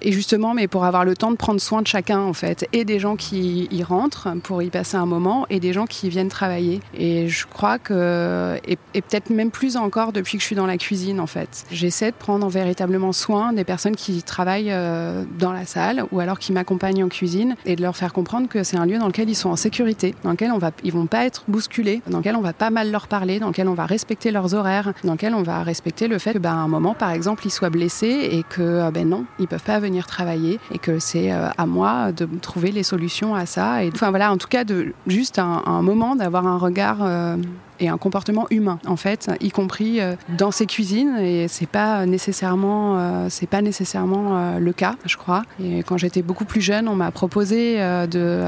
et 0.00 0.12
justement, 0.12 0.54
mais 0.54 0.66
pour 0.66 0.84
avoir 0.84 1.04
le 1.04 1.14
temps 1.14 1.30
de 1.30 1.36
prendre 1.36 1.60
soin 1.60 1.82
de 1.82 1.86
chacun 1.86 2.20
en 2.20 2.32
fait, 2.32 2.66
et 2.72 2.84
des 2.84 2.98
gens 2.98 3.16
qui 3.16 3.68
y 3.70 3.82
rentrent 3.82 4.28
pour 4.42 4.62
y 4.62 4.70
passer 4.70 4.96
un 4.96 5.06
moment, 5.06 5.46
et 5.50 5.60
des 5.60 5.72
gens 5.72 5.86
qui 5.86 6.08
viennent 6.08 6.28
travailler. 6.28 6.80
Et 6.94 7.28
je 7.28 7.46
crois 7.46 7.78
que 7.78 7.94
euh, 8.16 8.58
et, 8.66 8.78
et 8.94 9.02
peut-être 9.02 9.30
même 9.30 9.50
plus 9.50 9.76
encore 9.76 10.12
depuis 10.12 10.38
que 10.38 10.42
je 10.42 10.46
suis 10.46 10.56
dans 10.56 10.66
la 10.66 10.78
cuisine 10.78 11.20
en 11.20 11.26
fait. 11.26 11.64
J'essaie 11.70 12.10
de 12.10 12.16
prendre 12.16 12.48
véritablement 12.48 13.12
soin 13.12 13.52
des 13.52 13.64
personnes 13.64 13.96
qui 13.96 14.22
travaillent 14.22 14.72
euh, 14.72 15.24
dans 15.38 15.52
la 15.52 15.66
salle 15.66 16.04
ou 16.12 16.20
alors 16.20 16.38
qui 16.38 16.52
m'accompagnent 16.52 17.04
en 17.04 17.08
cuisine 17.08 17.56
et 17.64 17.76
de 17.76 17.82
leur 17.82 17.96
faire 17.96 18.12
comprendre 18.12 18.48
que 18.48 18.62
c'est 18.62 18.76
un 18.76 18.86
lieu 18.86 18.98
dans 18.98 19.06
lequel 19.06 19.28
ils 19.28 19.34
sont 19.34 19.50
en 19.50 19.56
sécurité, 19.56 20.14
dans 20.22 20.30
lequel 20.30 20.52
on 20.52 20.58
va, 20.58 20.70
ils 20.84 20.92
vont 20.92 21.06
pas 21.06 21.24
être 21.24 21.44
bousculés, 21.48 22.02
dans 22.08 22.18
lequel 22.18 22.36
on 22.36 22.40
va 22.40 22.52
pas 22.52 22.70
mal 22.70 22.90
leur 22.90 23.06
parler, 23.08 23.38
dans 23.38 23.48
lequel 23.48 23.68
on 23.68 23.74
va 23.74 23.86
respecter 23.86 24.30
leurs 24.30 24.54
horaires, 24.54 24.85
dans 25.04 25.12
lequel 25.12 25.34
on 25.34 25.42
va 25.42 25.62
respecter 25.62 26.08
le 26.08 26.18
fait 26.18 26.34
que, 26.34 26.38
ben, 26.38 26.52
à 26.52 26.54
un 26.54 26.68
moment, 26.68 26.94
par 26.94 27.10
exemple, 27.10 27.46
ils 27.46 27.50
soient 27.50 27.70
blessés 27.70 28.28
et 28.32 28.42
que, 28.42 28.62
euh, 28.62 28.90
ben 28.90 29.08
non, 29.08 29.24
ils 29.38 29.48
peuvent 29.48 29.62
pas 29.62 29.78
venir 29.78 30.06
travailler 30.06 30.58
et 30.72 30.78
que 30.78 30.98
c'est 30.98 31.32
euh, 31.32 31.48
à 31.56 31.66
moi 31.66 32.12
de 32.12 32.28
trouver 32.40 32.72
les 32.72 32.82
solutions 32.82 33.34
à 33.34 33.46
ça. 33.46 33.84
Et 33.84 33.90
enfin 33.92 34.10
voilà, 34.10 34.32
en 34.32 34.36
tout 34.36 34.48
cas, 34.48 34.64
de 34.64 34.94
juste 35.06 35.38
un, 35.38 35.62
un 35.66 35.82
moment 35.82 36.16
d'avoir 36.16 36.46
un 36.46 36.58
regard 36.58 36.98
euh, 37.02 37.36
et 37.80 37.88
un 37.88 37.98
comportement 37.98 38.46
humain 38.50 38.78
en 38.86 38.96
fait, 38.96 39.30
y 39.40 39.50
compris 39.50 40.00
euh, 40.00 40.14
dans 40.36 40.50
ces 40.50 40.66
cuisines. 40.66 41.16
Et 41.18 41.48
c'est 41.48 41.68
pas 41.68 42.06
nécessairement 42.06 42.98
euh, 42.98 43.26
c'est 43.30 43.48
pas 43.48 43.62
nécessairement 43.62 44.36
euh, 44.36 44.58
le 44.58 44.72
cas, 44.72 44.96
je 45.04 45.16
crois. 45.16 45.42
Et 45.62 45.82
quand 45.82 45.98
j'étais 45.98 46.22
beaucoup 46.22 46.44
plus 46.44 46.60
jeune, 46.60 46.88
on 46.88 46.94
m'a 46.94 47.10
proposé 47.10 47.78
de 48.10 48.42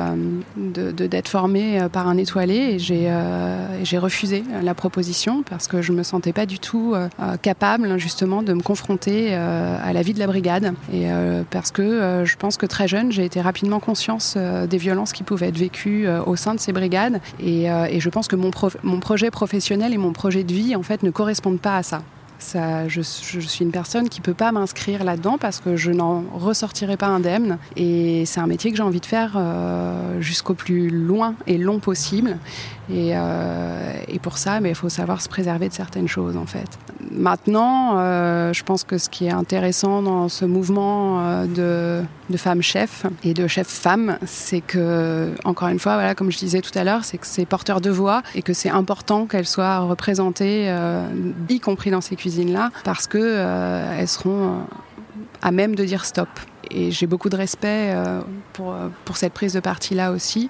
d'être 0.57 1.29
formée 1.29 1.81
par 1.93 2.09
un 2.09 2.17
étoilé. 2.17 2.55
Et 2.55 2.79
j'ai 2.79 3.13
j'ai 3.83 3.99
refusé 3.99 4.45
la 4.63 4.75
proposition 4.75 5.43
parce 5.43 5.69
que 5.69 5.83
je 5.83 5.93
me 5.93 6.03
sentais 6.03 6.33
pas 6.33 6.47
du 6.47 6.59
tout 6.59 6.95
capable 7.43 7.99
justement 7.99 8.43
de 8.43 8.53
me 8.55 8.63
confronter 8.63 9.35
à 9.35 9.93
la 9.93 10.03
vie 10.03 10.15
de 10.15 10.19
la 10.19 10.27
brigade. 10.27 10.75
Et 10.93 11.07
parce 11.51 11.71
que 11.71 12.23
je 12.25 12.37
pense 12.37 12.57
que 12.57 12.67
très 12.67 12.89
jeune, 12.89 13.11
j'ai 13.13 13.25
été 13.25 13.41
rapidement 13.41 13.81
conscience 13.81 14.37
des 14.37 14.79
violences 14.79 15.13
qui 15.13 15.23
pouvaient 15.23 15.49
être 15.49 15.59
vécues 15.59 16.07
au 16.27 16.37
sein 16.37 16.55
de 16.55 16.61
ces 16.61 16.73
brigades. 16.73 17.21
Et, 17.41 17.65
et 17.65 18.01
je 18.01 18.09
pense 18.09 18.29
que 18.29 18.37
mon, 18.37 18.51
prof- 18.51 18.77
mon 18.83 19.01
projet 19.01 19.18
professionnel 19.31 19.93
et 19.93 19.99
mon 19.99 20.13
projet 20.13 20.45
de 20.45 20.53
vie 20.53 20.77
en 20.77 20.83
fait 20.83 21.03
ne 21.03 21.11
correspondent 21.11 21.61
pas 21.61 21.77
à 21.77 21.83
ça. 21.83 22.03
Je 22.87 23.01
suis 23.01 23.65
une 23.65 23.73
personne 23.73 24.09
qui 24.09 24.21
peut 24.21 24.35
pas 24.35 24.53
m'inscrire 24.53 25.05
là-dedans 25.05 25.39
parce 25.39 25.61
que 25.61 25.77
je 25.77 25.91
n'en 25.91 26.25
ressortirai 26.35 26.97
pas 26.97 27.09
indemne 27.09 27.59
et 27.77 28.25
c'est 28.27 28.41
un 28.41 28.47
métier 28.47 28.71
que 28.71 28.77
j'ai 28.77 28.83
envie 28.83 29.01
de 29.01 29.07
faire 29.07 29.33
euh, 29.37 30.21
jusqu'au 30.21 30.55
plus 30.55 30.89
loin 30.89 31.35
et 31.47 31.59
long 31.59 31.81
possible 31.81 32.39
et, 32.91 33.11
euh, 33.15 33.93
et 34.09 34.19
pour 34.19 34.39
ça 34.39 34.61
mais 34.61 34.71
il 34.71 34.75
faut 34.75 34.89
savoir 34.89 35.21
se 35.21 35.29
préserver 35.29 35.69
de 35.69 35.75
certaines 35.75 36.09
choses 36.09 36.37
en 36.37 36.47
fait. 36.47 36.79
Maintenant 37.11 37.99
euh, 37.99 38.53
je 38.53 38.63
pense 38.65 38.85
que 38.85 38.99
ce 38.99 39.09
qui 39.09 39.27
est 39.27 39.31
intéressant 39.31 40.03
dans 40.03 40.29
ce 40.29 40.45
mouvement 40.45 41.21
euh, 41.21 42.05
de, 42.31 42.37
femmes 42.37 42.63
chefs 42.63 43.05
et 43.25 43.35
de 43.35 43.47
chefs 43.47 43.69
femmes 43.69 44.19
c'est 44.25 44.61
que 44.61 45.33
encore 45.45 45.69
une 45.69 45.79
fois 45.79 45.95
voilà 45.95 46.15
comme 46.15 46.31
je 46.31 46.39
disais 46.39 46.61
tout 46.61 46.77
à 46.79 46.85
l'heure 46.85 47.05
c'est 47.05 47.19
que 47.19 47.27
c'est 47.27 47.47
porteur 47.47 47.81
de 47.81 47.91
voix 47.91 48.23
et 48.35 48.43
que 48.43 48.53
c'est 48.53 48.71
important 48.71 49.27
qu'elles 49.27 49.47
soient 49.47 49.79
représentées 49.81 50.73
y 51.49 51.61
compris 51.61 51.91
dans 51.91 52.01
ces 52.01 52.17
cuisines 52.17 52.53
là 52.53 52.71
parce 52.85 53.07
que 53.07 53.19
euh, 53.21 53.99
elles 53.99 54.09
seront 54.09 54.61
à 55.43 55.51
même 55.51 55.75
de 55.75 55.85
dire 55.85 56.05
stop 56.05 56.29
et 56.71 56.91
j'ai 56.91 57.07
beaucoup 57.07 57.29
de 57.29 57.37
respect 57.37 57.95
pour, 58.53 58.75
pour 59.05 59.17
cette 59.17 59.33
prise 59.33 59.55
de 59.55 59.61
parti 59.61 59.95
là 59.95 60.13
aussi 60.13 60.49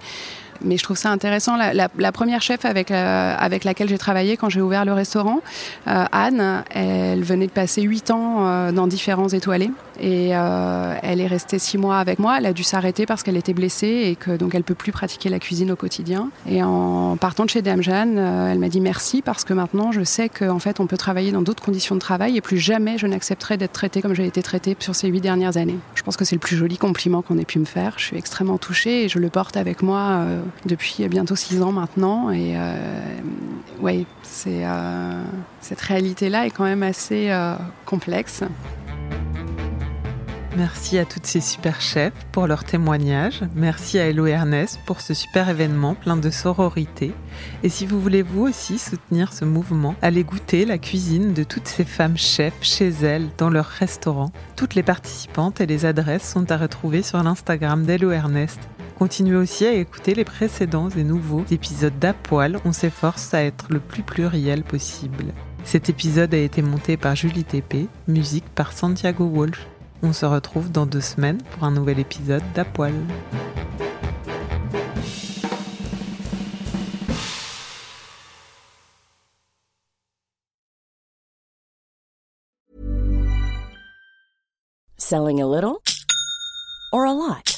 mais 0.62 0.77
je 0.77 0.83
trouve 0.83 0.97
ça 0.97 1.11
intéressant. 1.11 1.57
La, 1.57 2.12
première 2.12 2.42
chef 2.42 2.64
avec, 2.64 2.90
la, 2.90 3.35
avec 3.35 3.64
laquelle 3.64 3.88
j'ai 3.88 3.99
travaillé 3.99 4.37
quand 4.37 4.49
j'ai 4.49 4.61
ouvert 4.61 4.85
le 4.85 4.92
restaurant, 4.92 5.40
euh, 5.87 6.05
Anne, 6.12 6.64
elle 6.71 7.23
venait 7.23 7.47
de 7.47 7.53
passer 7.53 7.83
huit 7.83 8.11
ans 8.11 8.47
euh, 8.47 8.73
dans 8.73 8.87
différents 8.87 9.29
étoilés 9.29 9.71
et 10.01 10.31
euh, 10.33 10.94
elle 11.03 11.21
est 11.21 11.27
restée 11.27 11.59
six 11.59 11.79
mois 11.79 11.99
avec 11.99 12.18
moi. 12.18 12.37
Elle 12.38 12.47
a 12.47 12.53
dû 12.53 12.62
s'arrêter 12.62 13.07
parce 13.07 13.23
qu'elle 13.23 13.37
était 13.37 13.55
blessée 13.55 14.05
et 14.07 14.16
que 14.16 14.37
donc 14.37 14.55
elle 14.55 14.62
peut 14.62 14.75
plus 14.75 14.92
pratiquer 14.92 15.29
la 15.29 15.38
cuisine 15.38 15.71
au 15.73 15.77
quotidien. 15.77 16.31
Et 16.49 16.62
en 16.62 17.16
partant 17.16 17.44
de 17.44 17.51
chez 17.51 17.62
Dame 17.62 17.83
Jeanne, 17.83 18.16
euh, 18.18 18.53
elle 18.53 18.59
m'a 18.59 18.68
dit 18.68 18.81
merci 18.81 19.23
parce 19.23 19.44
que 19.44 19.53
maintenant 19.53 19.92
je 19.92 20.03
sais 20.03 20.29
qu'en 20.29 20.59
fait 20.59 20.81
on 20.81 20.87
peut 20.87 20.97
travailler 20.97 21.33
dans 21.33 21.42
d'autres 21.42 21.62
conditions 21.62 21.94
de 21.94 22.01
travail 22.01 22.37
et 22.37 22.40
plus 22.40 22.59
jamais 22.59 22.99
je 22.99 23.07
n'accepterai 23.07 23.57
d'être 23.57 23.73
traitée 23.73 24.03
comme 24.03 24.14
j'ai 24.14 24.27
été 24.27 24.42
traitée 24.42 24.77
sur 24.79 24.94
ces 24.94 25.09
huit 25.09 25.21
dernières 25.21 25.57
années. 25.57 25.79
Je 25.94 26.03
pense 26.03 26.16
que 26.16 26.25
c'est 26.25 26.37
le 26.37 26.40
plus 26.40 26.57
joli 26.57 26.79
compliment 26.79 27.23
qu'on 27.23 27.38
ait 27.38 27.44
pu 27.44 27.59
me 27.59 27.64
faire. 27.64 27.94
Je 27.97 28.05
suis 28.05 28.16
extrêmement 28.16 28.59
touchée 28.59 29.05
et 29.05 29.09
je 29.09 29.18
le 29.18 29.31
porte 29.31 29.57
avec 29.57 29.83
moi 29.83 30.01
euh, 30.01 30.40
depuis 30.66 31.06
bientôt 31.08 31.37
six 31.37 31.62
ans 31.62 31.72
maintenant. 31.72 32.30
Et 32.30 32.54
euh, 32.56 32.74
c'est 34.22 34.64
euh, 34.64 35.22
cette 35.61 35.80
réalité-là 35.80 36.46
est 36.46 36.50
quand 36.50 36.64
même 36.64 36.82
assez 36.82 37.30
euh, 37.30 37.54
complexe. 37.84 38.42
Merci 40.56 40.98
à 40.98 41.04
toutes 41.04 41.26
ces 41.26 41.40
super 41.40 41.80
chefs 41.80 42.12
pour 42.32 42.48
leur 42.48 42.64
témoignage. 42.64 43.42
Merci 43.54 44.00
à 44.00 44.08
Hello 44.08 44.26
Ernest 44.26 44.80
pour 44.87 45.00
ce 45.00 45.14
super 45.14 45.48
événement 45.48 45.94
plein 45.94 46.16
de 46.16 46.30
sororité. 46.30 47.12
Et 47.62 47.68
si 47.68 47.87
vous 47.87 48.00
voulez 48.00 48.22
vous 48.22 48.42
aussi 48.42 48.76
soutenir 48.76 49.32
ce 49.32 49.44
mouvement, 49.44 49.94
allez 50.02 50.24
goûter 50.24 50.64
la 50.64 50.78
cuisine 50.78 51.32
de 51.32 51.44
toutes 51.44 51.68
ces 51.68 51.84
femmes 51.84 52.18
chefs 52.18 52.61
chez 52.61 52.88
elles, 52.88 53.28
dans 53.38 53.50
leur 53.50 53.66
restaurant. 53.66 54.32
Toutes 54.56 54.74
les 54.74 54.82
participantes 54.82 55.61
et 55.61 55.66
les 55.66 55.84
adresses 55.84 56.28
sont 56.28 56.50
à 56.50 56.56
retrouver 56.56 57.04
sur 57.04 57.22
l'Instagram 57.22 57.84
d'Hello 57.84 58.11
Ernest. 58.11 58.58
Continuez 58.98 59.37
aussi 59.37 59.64
à 59.64 59.74
écouter 59.74 60.12
les 60.12 60.24
précédents 60.24 60.88
et 60.88 61.04
nouveaux 61.04 61.44
épisodes 61.52 61.96
d'Apoil. 62.00 62.58
On 62.64 62.72
s'efforce 62.72 63.32
à 63.32 63.44
être 63.44 63.66
le 63.70 63.78
plus 63.78 64.02
pluriel 64.02 64.64
possible. 64.64 65.26
Cet 65.62 65.88
épisode 65.88 66.34
a 66.34 66.38
été 66.38 66.62
monté 66.62 66.96
par 66.96 67.14
Julie 67.14 67.44
TP, 67.44 67.87
musique 68.08 68.48
par 68.56 68.72
Santiago 68.72 69.24
Walsh. 69.24 69.68
On 70.02 70.12
se 70.12 70.26
retrouve 70.26 70.72
dans 70.72 70.84
deux 70.84 71.00
semaines 71.00 71.38
pour 71.52 71.62
un 71.62 71.70
nouvel 71.70 72.00
épisode 72.00 72.42
d'Apoil. 72.56 72.92
Selling 84.96 85.40
a 85.40 85.46
little 85.46 85.78
or 86.92 87.06
a 87.06 87.14
lot? 87.14 87.58